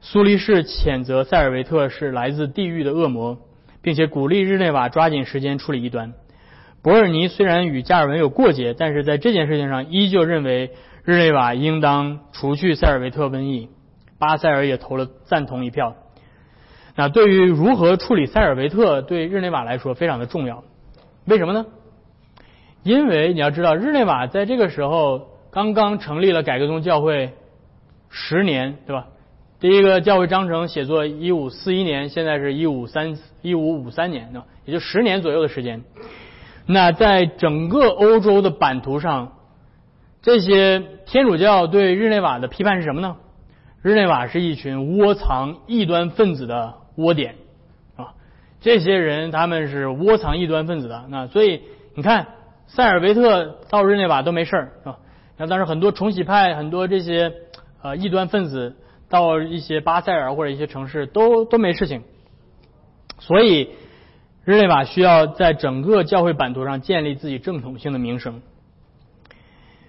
[0.01, 3.39] 苏黎世谴责塞尔维特是来自地狱的恶魔，
[3.83, 6.13] 并且鼓励日内瓦抓紧时间处理异端。
[6.83, 10.73] 伯尔尼虽然与加尔文有过节，但是在这件事情上依旧认为
[11.05, 13.69] 日内瓦应当除去塞尔维特瘟疫。
[14.19, 15.95] 巴塞尔也投了赞同一票。
[16.97, 20.65] 那对于如何处理塞尔维特，对日内瓦来说非常的重要。
[21.27, 21.67] 为什么呢？
[22.83, 27.35] 因为你要知道，日内瓦在这个时候刚刚成立了改革宗教会
[28.09, 29.07] 十年，对吧？
[29.61, 34.47] 第一个教会章程写作一五四一年，现在是一五三一五五三年，对吧？
[34.65, 35.83] 也就十年左右的时间。
[36.65, 39.33] 那在整个欧洲的版图上，
[40.23, 43.17] 这些天主教对日内瓦的批判是什么呢？
[43.83, 47.35] 日内瓦是一群窝藏异端分子的窝点
[47.97, 48.15] 啊！
[48.63, 51.61] 这些人他们是窝藏异端分子的，那所以
[51.95, 52.27] 你看。
[52.73, 54.99] 塞尔维特到日内瓦都没事儿，是吧？
[55.37, 57.33] 那当时很多重洗派、很多这些
[57.83, 58.77] 呃异端分子
[59.09, 62.03] 到一些巴塞尔或者一些城市都都没事情。
[63.19, 63.71] 所以
[64.45, 68.41] 日内瓦需要在整个教会版图上建立自己正统性的名声。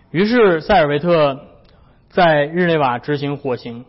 [0.09, 1.39] 于是塞尔维特
[2.09, 3.85] 在日内瓦执行火刑。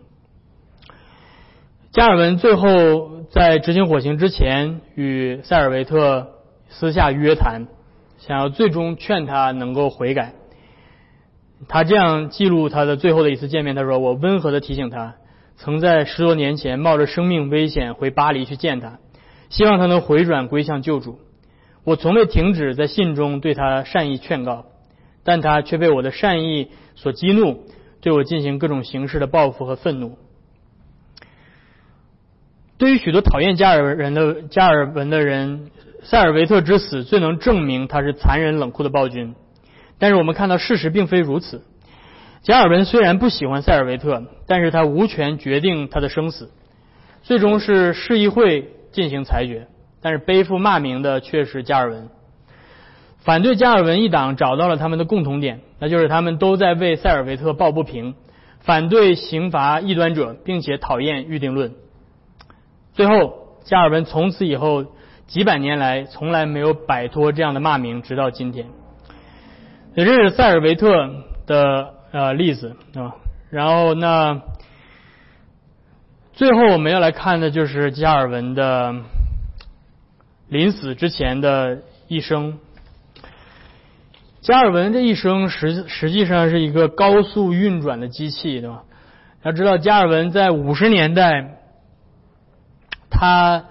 [1.92, 6.28] 加尔文最后在执行火刑之前，与塞尔维特
[6.68, 7.66] 私下约谈，
[8.26, 10.34] 想要最终劝他能够悔改。
[11.66, 15.14] 他这样记录他的最后的一次见面，他说：“我温和的提醒他，
[15.56, 19.00] 曾在十多年前冒着生命危险回巴黎去见他，
[19.48, 21.18] 希望他能回转归向救主。
[21.82, 24.66] 我从未停止在信中对他善意劝告，
[25.24, 27.64] 但他却被我的善意所激怒，
[28.00, 30.16] 对我进行各种形式的报复和愤怒。
[32.78, 35.70] 对于许多讨厌加尔人的加尔文的人，
[36.02, 39.34] 塞尔维特之死最能证明他是残忍冷酷的暴君。”
[39.98, 41.62] 但是我们看到事实并非如此。
[42.42, 46.50] 加尔文虽然不喜欢塞尔维特，但是他无权决定他的生死，
[47.22, 49.68] 最终是市议会进行裁决。
[50.00, 52.08] 但是背负骂名的却是加尔文。
[53.18, 58.16] 反对加尔文一党找到了他们的共同点，那就是他们都在为塞尔维特抱不平，
[58.58, 61.74] 反对刑罚异端者，并且讨厌预定论。
[62.94, 64.86] 最后，加尔文从此以后
[65.26, 68.66] 几百年来从来没有摆脱这样的骂名，直到今天。
[69.94, 71.10] 也这是塞尔维特
[71.46, 73.16] 的呃例子啊，
[73.50, 74.42] 然后那
[76.32, 78.94] 最后我们要来看的就是加尔文的
[80.48, 82.58] 临死之前的一生。
[84.42, 88.82] 加尔文这一生实实际上是一个高速运转的机器，对吧？
[89.42, 91.58] 要知道加尔文在五十年代
[93.10, 93.64] 他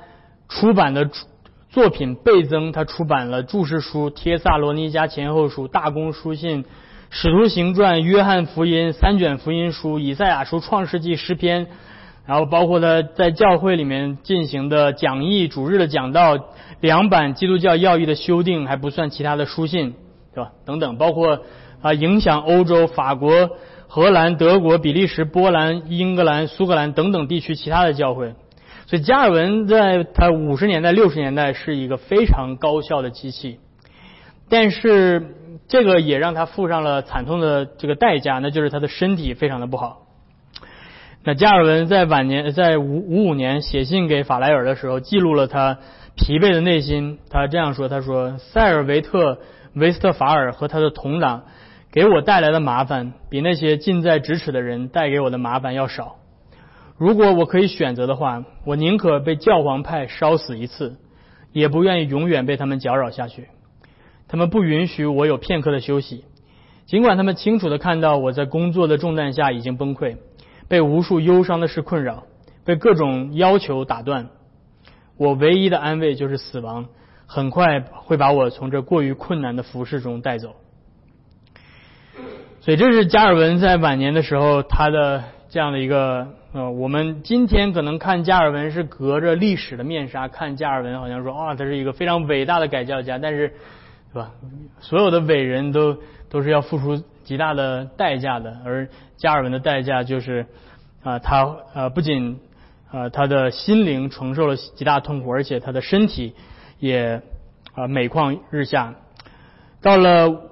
[0.49, 1.09] 出版的。
[1.71, 6.65] 作品倍增，他出版了注释书《帖萨罗尼迦前后书》《大公书信》
[7.09, 11.67] 《使徒行传》《约翰福音》三卷福音书《以赛亚书》《创世纪》诗篇，
[12.25, 16.37] 然后包括他在教会里面进行的讲义、主日的讲道、
[16.81, 19.95] 两版基督教要义的修订，还不算其他的书信，
[20.35, 20.51] 对吧？
[20.65, 21.39] 等等，包括
[21.81, 23.49] 啊影响欧洲、法国、
[23.87, 28.33] 荷兰、德国、比利时、波兰、英格兰、苏格兰等等地区其他的教会。
[28.91, 33.57] 所以加尔文在他五十年代、六十年代是一个非常高效的机器，
[34.49, 35.33] 但是
[35.69, 39.99] 这个也让他付上了惨痛的这个代价，那就是他的身体非常的不好。
[41.23, 45.77] 那加尔文在晚年，在五五五年写信给法莱尔的时候，记录了他
[46.17, 47.19] 疲惫的内心。
[47.29, 49.35] 他这样说：“他说，塞尔维特·
[49.73, 51.43] 维斯特法尔和他的同党
[51.93, 56.17] 给我带来的麻烦，比那些近在咫尺的人带给我的麻烦要少。”
[57.01, 60.97] 如果我可以选择的话，我宁可被教皇派烧死一次，
[61.51, 63.47] 也不愿意永远被他们搅扰下去。
[64.27, 66.25] 他们不允许我有片刻的休息，
[66.85, 70.17] 尽管他们清楚的看到我在工作的重担下已经崩溃，
[70.67, 72.25] 被无数忧伤的事困扰，
[72.65, 74.29] 被各种要求打断。
[75.17, 76.85] 我唯一的安慰就是死亡，
[77.25, 80.53] 很快会把我从这过于困难的服饰中带走。
[82.59, 86.39] 所以，这是加尔文在晚年的时候他的这样的一个。
[86.53, 93.53] 呃，我们今天可能看加尔文是隔着历史的面纱看加尔文，好像说啊，他是一个非常伟大的改教家，但是，
[94.11, 94.33] 是吧？
[94.81, 100.45] 所有的伟人都都是要付出极大的代价的，而加尔文的代价就是
[101.03, 102.37] 啊，他呃不仅
[102.91, 106.33] 啊他的心灵承受了极大痛苦，而且他的身体
[106.79, 107.21] 也
[107.75, 108.95] 啊每况日下。
[109.81, 110.49] 到了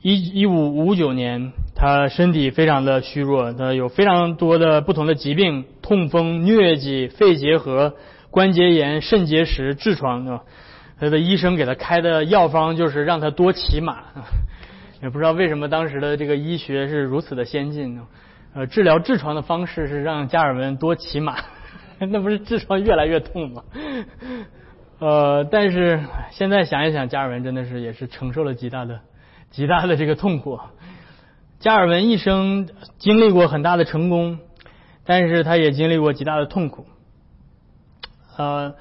[0.00, 1.52] 一一五五九年。
[1.82, 7.94] 他身体非常的虚弱，他有非常多的不同的疾病，痛风、疟疾、肺结核、
[8.30, 10.44] 关节炎、肾结石、痔疮，对吧？
[11.00, 13.98] 他的医生给他开的药方就是让他多骑马，
[15.02, 18.00] 也不知道为什么当时的这个医学是如此的先进。
[18.54, 21.34] 呃，治疗痔疮的方式是让加尔文多骑马，
[21.98, 23.64] 那不是痔疮越来越痛吗？
[25.00, 25.98] 呃，但是
[26.30, 29.00] 现在想一想，加尔文真的是也是承受了极大的、
[29.50, 30.60] 极大的这个痛苦。
[31.62, 32.68] 加尔文一生
[32.98, 34.40] 经历过很大的成功，
[35.06, 36.86] 但是他也经历过极大的痛苦。
[38.36, 38.74] 呃，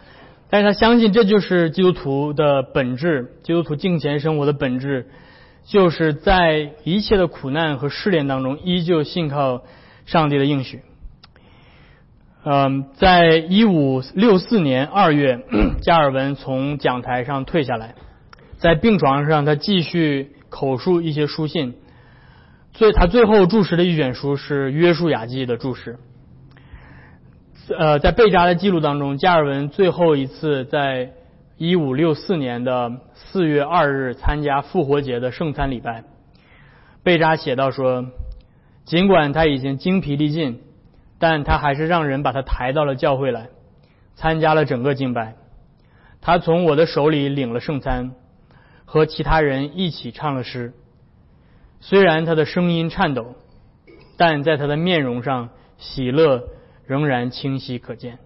[0.50, 5.12] 但是他相信这就是基督徒的本质，基督徒敬虔生活的本质，
[5.64, 9.62] 就是在一切的苦难和试炼当中，依旧信靠
[10.08, 10.82] 上帝的应许。
[12.44, 15.40] 嗯，在一五六四年二月，
[15.84, 17.94] 加尔文从讲台上退下来，
[18.58, 21.76] 在病床上，他继续口述一些书信。
[22.74, 25.98] 所以他最后注释的一卷书是《约书亚记》的注释。
[27.78, 31.12] 呃，在贝扎的记录当中，加尔文最后一次在
[31.58, 36.04] 一五六四年的四月二日参加复活节的圣餐礼拜。
[37.04, 38.08] 贝扎写道说
[38.84, 40.62] ：“尽管他已经精疲力尽，
[41.20, 43.50] 但他还是让人把他抬到了教会来，
[44.16, 45.36] 参加了整个敬拜。
[46.20, 48.12] 他从我的手里领了圣餐，
[48.86, 50.74] 和其他人一起唱了诗。
[51.82, 53.36] 虽然他的声音颤抖，
[54.16, 56.44] 但在他的面容上，喜乐
[56.88, 58.20] 仍然清晰可见。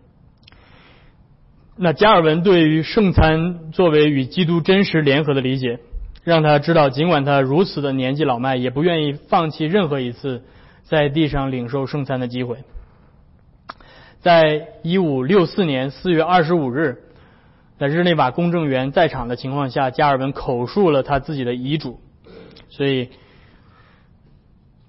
[1.75, 5.79] 那加尔文对于圣餐作为与基督真实联合的理解，
[6.23, 10.43] 让他知道，尽管他如此的年纪老迈，也不愿意放弃任何一次
[10.83, 12.57] 在地上领受圣餐的机会。
[14.19, 17.01] 在一五六四年四月二十五日。
[17.77, 21.99] 在日内瓦公证员在场的情况下，加尔文口述了他自己的遗嘱。
[22.69, 23.09] 所以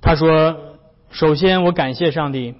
[0.07, 0.77] 他说
[1.11, 2.55] ：“首先，我感谢上帝，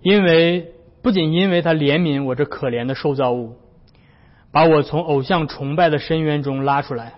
[0.00, 3.54] 因为不仅因为他怜悯我这可怜的受造物，
[4.50, 7.14] 把我从偶像崇拜的深渊中拉出来，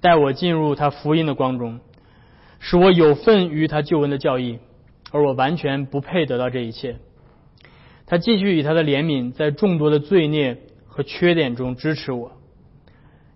[0.00, 1.78] 带我进入他福音的光中，
[2.58, 4.58] 使我有份于他救恩的教义，
[5.12, 6.96] 而我完全不配得到这一切。
[8.06, 10.58] 他继续以他的怜悯，在众多的罪孽。”
[10.94, 12.32] 和缺点中支持我，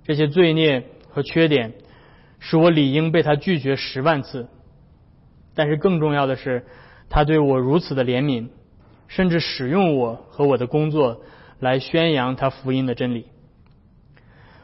[0.05, 1.73] 这些罪孽和缺点
[2.39, 4.47] 使我理应被他拒绝十万次。
[5.57, 6.65] 但是更重要的是，
[7.09, 8.51] 他对我如此的怜悯，
[9.09, 11.23] 甚至使用我和我的工作
[11.59, 13.27] 来宣扬他福音的真理。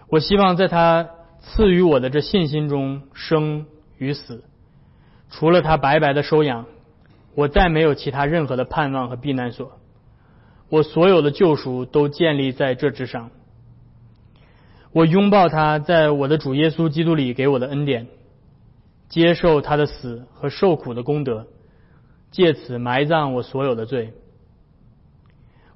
[0.09, 1.09] 我希望在他
[1.40, 3.66] 赐予我的这信心中，生
[3.97, 4.45] 与死，
[5.30, 6.66] 除了他白白的收养，
[7.34, 9.72] 我再没有其他任何的盼望和避难所。
[10.68, 13.30] 我所有的救赎都建立在这之上。
[14.93, 18.09] 我拥抱他在我的主耶稣基督里给我的恩典，
[19.12, 21.46] 接受他的死和受苦的功德，
[22.30, 24.14] 借此埋葬我所有的罪。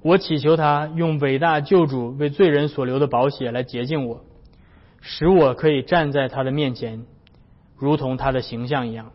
[0.01, 4.25] 我祈求他用伟大救主为罪人所留的宝血来洁净我，
[5.01, 7.05] 使我可以站在他的面前，
[7.77, 9.11] 如同他的形象一样。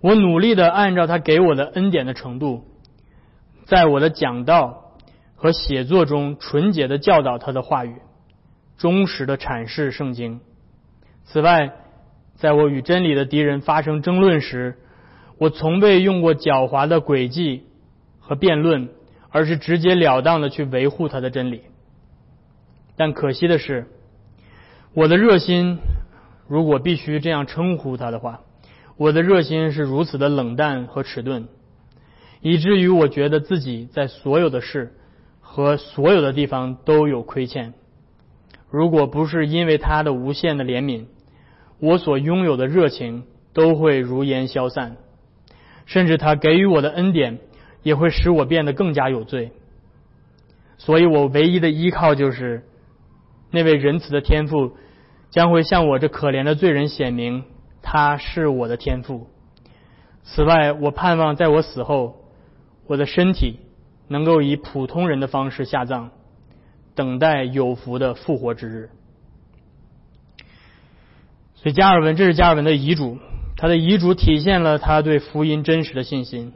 [0.00, 2.64] 我努力的按照他给我的恩典的程度。
[3.66, 4.94] 在我的讲道
[5.36, 7.96] 和写作中，纯洁的教导他的话语，
[8.78, 10.40] 忠实的阐释圣经。
[11.24, 11.72] 此外，
[12.42, 14.74] 在我与真理的敌人发生争论时，
[15.38, 17.62] 我从未用过狡猾的诡计
[18.18, 18.88] 和辩论，
[19.30, 21.60] 而是直截了当的去维护他的真理。
[22.96, 23.86] 但可惜的是，
[24.92, 25.78] 我的热心，
[26.48, 28.40] 如果必须这样称呼他的话，
[28.96, 31.46] 我的热心是如此的冷淡和迟钝。
[32.40, 34.96] 以至于我觉得自己在所有的事
[35.40, 37.72] 和所有的地方都有亏欠。
[38.68, 41.04] 如果不是因为他的无限的怜悯，
[41.82, 44.96] 我所拥有的热情都会如烟消散，
[45.84, 47.40] 甚至他给予我的恩典
[47.82, 49.50] 也会使我变得更加有罪。
[50.78, 52.62] 所以我唯一的依靠就是
[53.50, 54.76] 那位仁慈的天父
[55.30, 57.42] 将会向我这可怜的罪人显明
[57.82, 59.26] 他是我的天父。
[60.22, 62.20] 此外，我盼望在我死后。
[62.86, 63.58] 我的身体
[64.08, 66.10] 能够以普通人的方式下葬，
[66.94, 68.90] 等待有福的复活之日。
[71.62, 73.18] 所以加尔文，这是加尔文的遗嘱。
[73.56, 76.52] 他的遗嘱体现了他对福音真实的信心。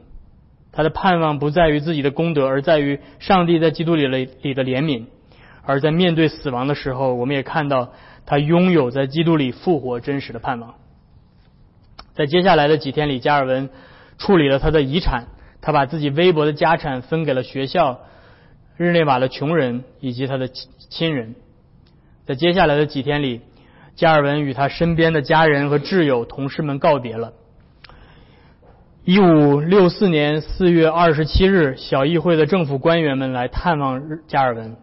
[0.73, 5.05] 他的盼望不在于自己的功德，而在于上帝在基督里里的怜悯。
[5.63, 7.93] 而在面对死亡的时候，我们也看到
[8.25, 10.75] 他拥有在基督里复活真实的盼望。
[12.13, 13.69] 在接下来的几天里，加尔文
[14.17, 15.27] 处理了他的遗产。
[15.61, 18.01] 他把自己微薄的家产分给了学校、
[18.75, 21.35] 日内瓦的穷人以及他的亲亲人。
[22.25, 23.41] 在接下来的几天里，
[23.97, 27.33] 加尔文与他身边的家人和挚友、同事们告别了。
[29.03, 34.77] 一五六四年四月二十七日，小议会的政府官员们来探望加尔文，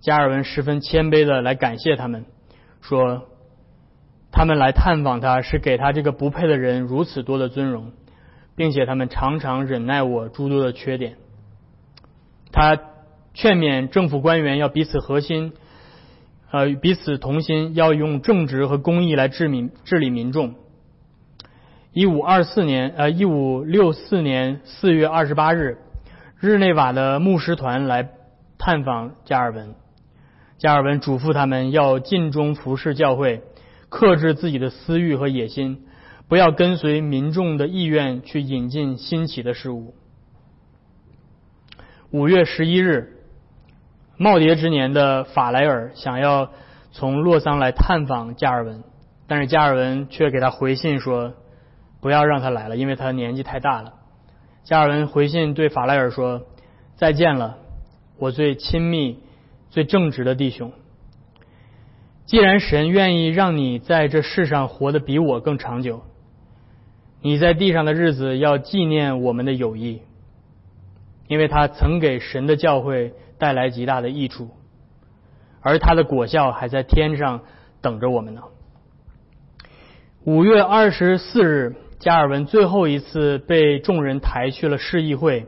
[0.00, 2.24] 加尔文十分谦卑的来感谢他们，
[2.80, 3.28] 说
[4.32, 7.92] 他们来探访他是给他这个不配的人如此多的尊荣。
[8.58, 11.14] 并且他们常常忍耐我诸多的缺点。
[12.50, 12.76] 他
[13.32, 15.52] 劝勉政府官员要彼此核心，
[16.50, 20.54] 呃，彼此同心，要用正直和公义来治民治理民众。
[21.92, 25.78] 一五二四年，呃，一五六四年四月二十八日，
[26.40, 28.08] 日内瓦的牧师团来
[28.56, 29.74] 探访加尔文。
[30.56, 33.42] 加尔文嘱咐他们要尽忠服侍教会，
[33.88, 35.84] 克制自己的私欲和野心。
[36.28, 39.94] 不要跟随民众的意愿去引进新奇的事物。
[42.10, 43.17] 五月十一日，
[44.18, 46.50] 耄耋之年的法莱尔想要
[46.90, 48.82] 从洛桑来探访加尔文，
[49.28, 51.34] 但是加尔文却给他回信说，
[52.00, 53.94] 不要让他来了，因为他年纪太大了。
[54.64, 56.42] 加尔文回信对法莱尔说
[56.96, 57.58] ：“再见了，
[58.18, 59.20] 我最亲密、
[59.70, 60.72] 最正直的弟兄。
[62.26, 66.02] 既然神愿意让你在这世上活得比我更长久。”
[67.20, 70.02] 你在地上的日子要纪念我们的友谊，
[71.28, 74.50] 因为他曾给神的教会带来极大的益处，
[75.60, 77.42] 而他的果效还在天上
[77.80, 78.42] 等着我们呢。
[80.24, 85.46] 五月二十四日，加尔文最后一次被众人抬去了市议会。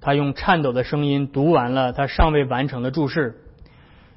[0.00, 3.36] 他用颤抖的声音读完了他尚未完成的注释。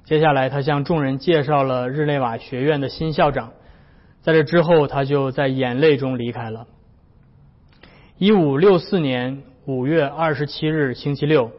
[0.04, 3.54] 接下来，他向众人介绍了日内瓦学院的新校长。
[4.22, 6.66] 在这之后，他就在眼泪中离开了。
[8.18, 11.50] 一五六四年五月二十七日星期六，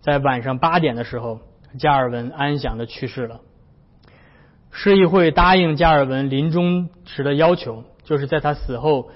[0.00, 1.40] 在晚上八点的时候，
[1.80, 3.40] 加尔文安详的去世了。
[4.70, 9.10] 市议会答应加尔文临终时的要求，就是在他死后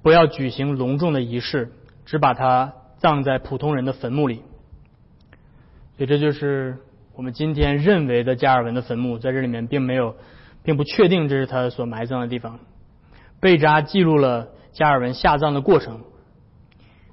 [0.00, 1.70] 不要举行隆重的仪式，
[2.06, 4.42] 只把他葬在普通人的坟墓里。
[5.98, 6.78] 所以这就是
[7.14, 10.16] 我们今天认为的加尔文的坟墓，在这里面并没有，
[10.62, 12.58] 并不确定这是他所埋葬的地方。
[13.38, 16.00] 贝扎记录了加尔文下葬的过程。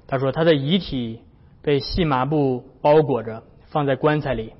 [0.06, 1.20] 他说，他的遗体
[1.62, 4.52] 被细麻布包裹着，放在棺材里。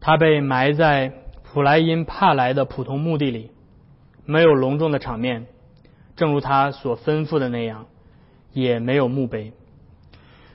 [0.00, 1.12] 他被埋在。
[1.50, 3.50] 普莱因帕莱的普通墓地里，
[4.26, 5.46] 没有隆重的场面，
[6.14, 7.86] 正如他所吩咐的那样，
[8.52, 9.54] 也没有墓碑。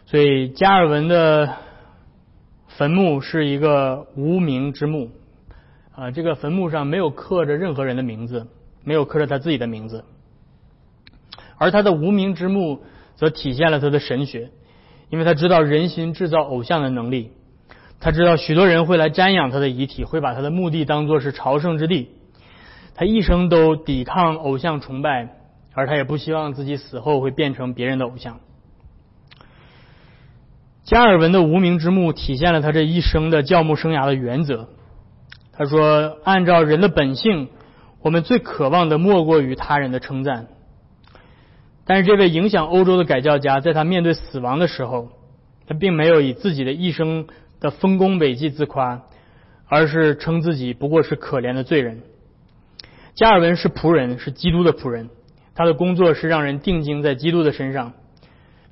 [0.06, 1.56] 所以加尔文的
[2.68, 5.10] 坟墓是一个无名之墓，
[5.96, 8.46] 啊，这个坟墓上没有刻着任何人的名字，
[8.84, 10.06] 没有刻着他自己的名字。
[11.58, 12.84] 而他的无名之墓
[13.24, 14.50] 则体现了他的神学，
[15.10, 17.32] 因为他知道人心制造偶像的能力。
[18.02, 22.10] 他知道许多人会来瞻仰他的遗体，会把他的墓地当作是朝圣之地。
[22.96, 25.30] 他一生都抵抗偶像崇拜，
[25.74, 28.42] 而他也不希望自己死后会变成别人的偶像。
[30.84, 34.68] 加尔文的无名之墓体现了他这一生的教牧生涯的原则。
[35.54, 37.48] 他说：“按照人的本性，
[38.02, 40.48] 我们最渴望的莫过于他人的称赞。”
[41.86, 45.10] 但是这位影响欧洲的改教家，在他面对死亡的时候，
[45.68, 47.28] 他并没有以自己的一生。
[47.60, 49.04] 的丰功伟绩自夸，
[49.70, 52.02] 而是称自己不过是可怜的罪人。
[53.16, 55.10] 加尔文是仆人，是基督的仆人，
[55.56, 57.94] 他的工作是让人定睛在基督的身上。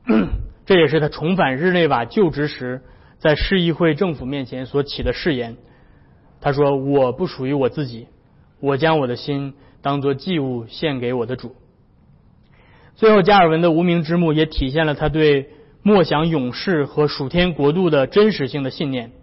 [0.67, 2.81] 这也是他重返日内瓦就职时，
[3.17, 5.55] 在市议会政府面前所起的誓言。
[6.41, 8.09] 他说：“我不属于我自己，
[8.59, 11.55] 我将我的心当作祭物献给我的主。”
[12.95, 15.49] 最后，加尔文的无名之墓也体现了他对。
[15.83, 19.13] 默想永世和属天国度的真实性的信念，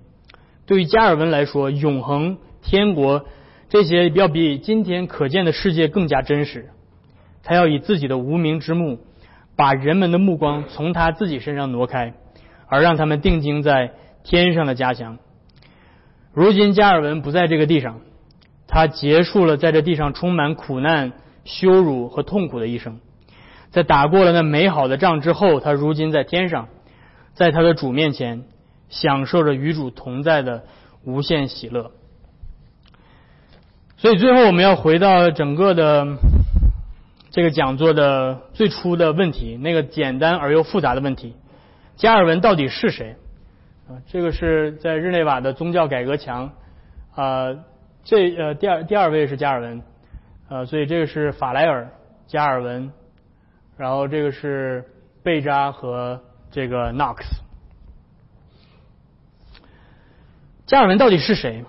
[0.66, 3.26] 对于加尔文来说，永恒、天国
[3.68, 6.70] 这些要比今天可见的世界更加真实。
[7.44, 8.98] 他要以自己的无名之墓，
[9.54, 12.14] 把人们的目光从他自己身上挪开，
[12.66, 13.92] 而让他们定睛在
[14.24, 15.18] 天上的家乡。
[16.32, 18.00] 如今，加尔文不在这个地上，
[18.66, 21.12] 他结束了在这地上充满苦难、
[21.44, 22.98] 羞辱和痛苦的一生。
[23.70, 26.68] 在打过了那美好的仗之后，他如今在天上，
[27.34, 28.44] 在他的主面前，
[28.88, 30.64] 享受着与主同在的
[31.04, 31.90] 无限喜乐。
[33.98, 36.06] 所以最后我们要回到整个的
[37.30, 41.34] 这个讲座的最初的问题，那个简单而又复杂的问题：
[41.96, 43.16] 加尔文到底是谁？
[43.88, 46.52] 啊，这个是在日内瓦的宗教改革墙
[47.14, 47.54] 啊，
[48.04, 49.82] 这呃第二第二位是加尔文，
[50.48, 51.90] 呃，所以这个是法莱尔、
[52.26, 52.90] 加尔文。
[53.78, 54.84] 然后这个是
[55.22, 56.20] 贝扎和
[56.50, 57.18] 这个 Knox。
[60.66, 61.64] 加尔文到底是谁？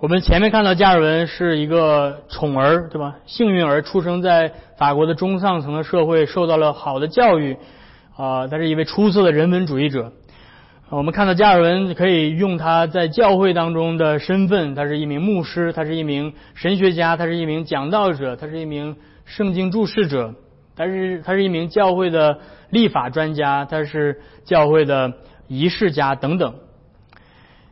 [0.00, 3.16] 我们前面看到加尔文是一个宠儿，对吧？
[3.26, 7.56] 幸运儿出生在法国的中上层的社会，受到了好的教育，
[8.16, 10.10] 啊，他是一位出色的人文主义者。
[10.88, 18.96] 我们看到加尔文可以用他在教会当中的身份，他是一名牧师，他是一名神学家，他是一名讲道者，他是一名
[19.26, 20.34] 圣经注释者。
[20.74, 22.38] 他是他是一名教会的
[22.70, 25.12] 立法专家，他是教会的
[25.46, 26.54] 仪式家等等。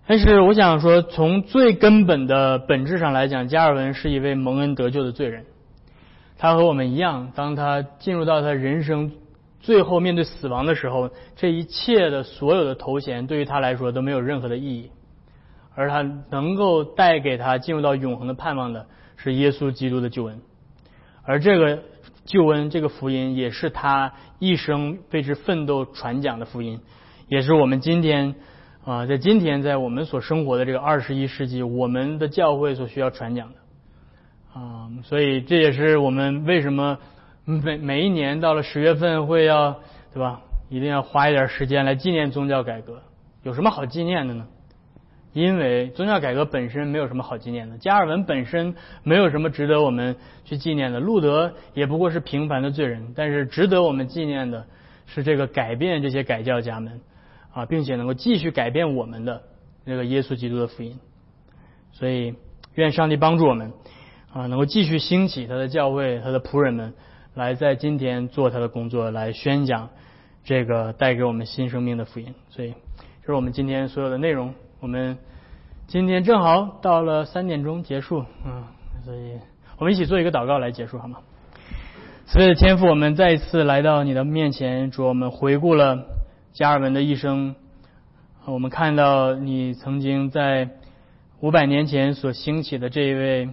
[0.07, 5.47] 但是我想说，从最根本的本质上来讲，加尔文是一位蒙恩得救的罪人。
[6.37, 9.13] 他和我们一样，当他进入到他人生
[9.61, 14.91] 最后面对死亡的时候，这一切的所有的头衔对于他来说都没有任何的意义，
[15.75, 18.87] 而他能够带给他进入到永恒的盼望的
[19.17, 20.41] 是耶稣基督的救恩，
[21.23, 21.79] 而这个。
[22.25, 26.81] 救恩这个福音也是他一生为之奋斗传讲的福音，
[27.29, 28.35] 也是我们今天
[28.85, 36.99] 啊，在今天在我们所生活的这个二十一世纪，我们的教会所需要传讲的啊，所以这也是我们为什么
[37.45, 39.77] 每每一年到了十月份会要
[40.13, 43.03] 对吧，一定要花一点时间来纪念宗教改革。
[43.43, 44.47] 有什么好纪念的呢？
[45.33, 48.75] 因为宗教改革本身没有什么好纪念的，加尔文本身
[49.05, 54.67] 没有什么值得我们去纪念的，路德也不过是平凡的罪人，但是值得我们纪念的
[55.07, 57.01] 是这个改变这些改教家们
[57.53, 59.43] 啊，并且能够继续改变我们的
[59.87, 60.99] 这个耶稣基督的福音。
[61.93, 62.35] 所以，
[62.75, 63.73] 愿上帝帮助我们
[64.33, 66.93] 啊，能够继续兴起他的教会，他的仆人们
[67.35, 69.91] 来在今天做他的工作，来宣讲
[70.43, 72.35] 这个带给我们新生命的福音。
[72.49, 72.75] 所以，
[73.21, 74.55] 这是我们今天所有的内容。
[74.81, 75.19] 我们
[75.89, 78.65] 今天正好到了三点钟结束，嗯，
[79.05, 79.39] 所以
[79.77, 81.19] 我们一起做一个祷告来结束好吗？
[82.25, 86.07] 所以的天父，我们再一次来到你的面前，主，我们回顾了
[86.55, 87.55] 加尔文的一生，
[88.47, 90.71] 我们看到你曾经在
[91.41, 93.51] 五百年前所兴起的这一位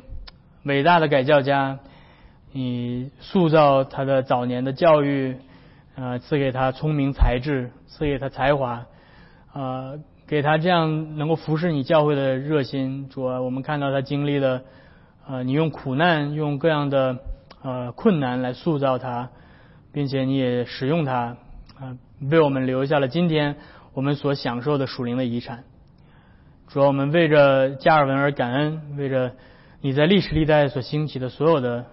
[0.64, 1.80] 伟大的改教家，
[2.54, 5.36] 你塑造他的早年的教育，
[5.96, 8.86] 呃，赐给他聪明才智，赐给他才华，
[9.52, 9.92] 啊。
[10.28, 14.62] 给他这样能够服侍你教会的热心，主啊，我们看到他经历了，
[15.26, 17.18] 呃，你用苦难、用各样的
[17.64, 19.30] 呃困难来塑造他，
[19.94, 21.38] 并且你也使用他，
[21.80, 21.96] 啊，
[22.30, 23.56] 为我们留下了今天
[23.94, 25.64] 我们所享受的属灵的遗产。
[26.68, 29.32] 主啊，我们为着加尔文而感恩，为着
[29.80, 31.86] 你在历史历代所兴起的所有的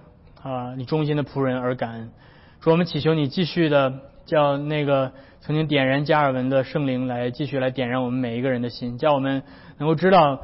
[0.43, 2.11] 啊你忠心的仆人而感恩。
[2.61, 5.13] 主，我们祈求你继续的叫那个。
[5.47, 9.43] 曾经点燃加尔文的圣灵来继续来点燃我们每一个人的心，叫我们
[9.77, 10.41] 能够知道，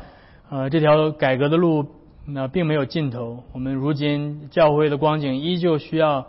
[0.50, 1.86] 呃，这条改革的路
[2.26, 3.42] 那并没有尽头。
[3.54, 6.26] 我们如今教会的光景依旧需要，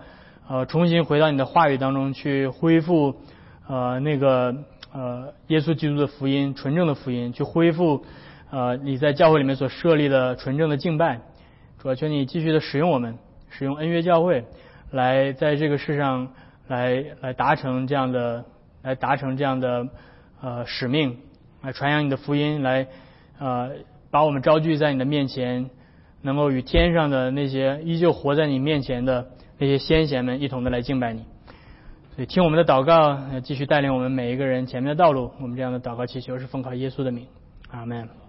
[0.48, 3.14] 呃，重新回到你的话语当中去恢复，
[3.68, 4.56] 呃，那个
[4.94, 8.06] 呃耶稣基督的福音，纯正的福音，去恢复，
[8.52, 11.20] 呃，你在教会里面所设立的纯正的敬拜。
[11.80, 13.18] 主要求你继续的使用我们，
[13.50, 14.46] 使用恩约教会，
[14.92, 16.30] 来在这个世上
[16.72, 18.44] 来来达成这样的。
[18.84, 19.88] 来达成这样的
[20.42, 21.20] 呃使命，
[21.62, 22.88] 来传扬你的福音，来
[23.38, 23.74] 呃
[24.10, 25.70] 把我们招聚在你的面前，
[26.24, 29.28] 能够与天上的那些依旧活在你面前的
[29.60, 31.24] 那些先贤们一同的来敬拜你。
[32.16, 35.30] 所以听我们的祷告，继续带领我们每一个人前面的道路。
[35.40, 37.28] 我们这样的祷告祈求是奉靠耶稣的名，
[37.70, 38.21] 阿门。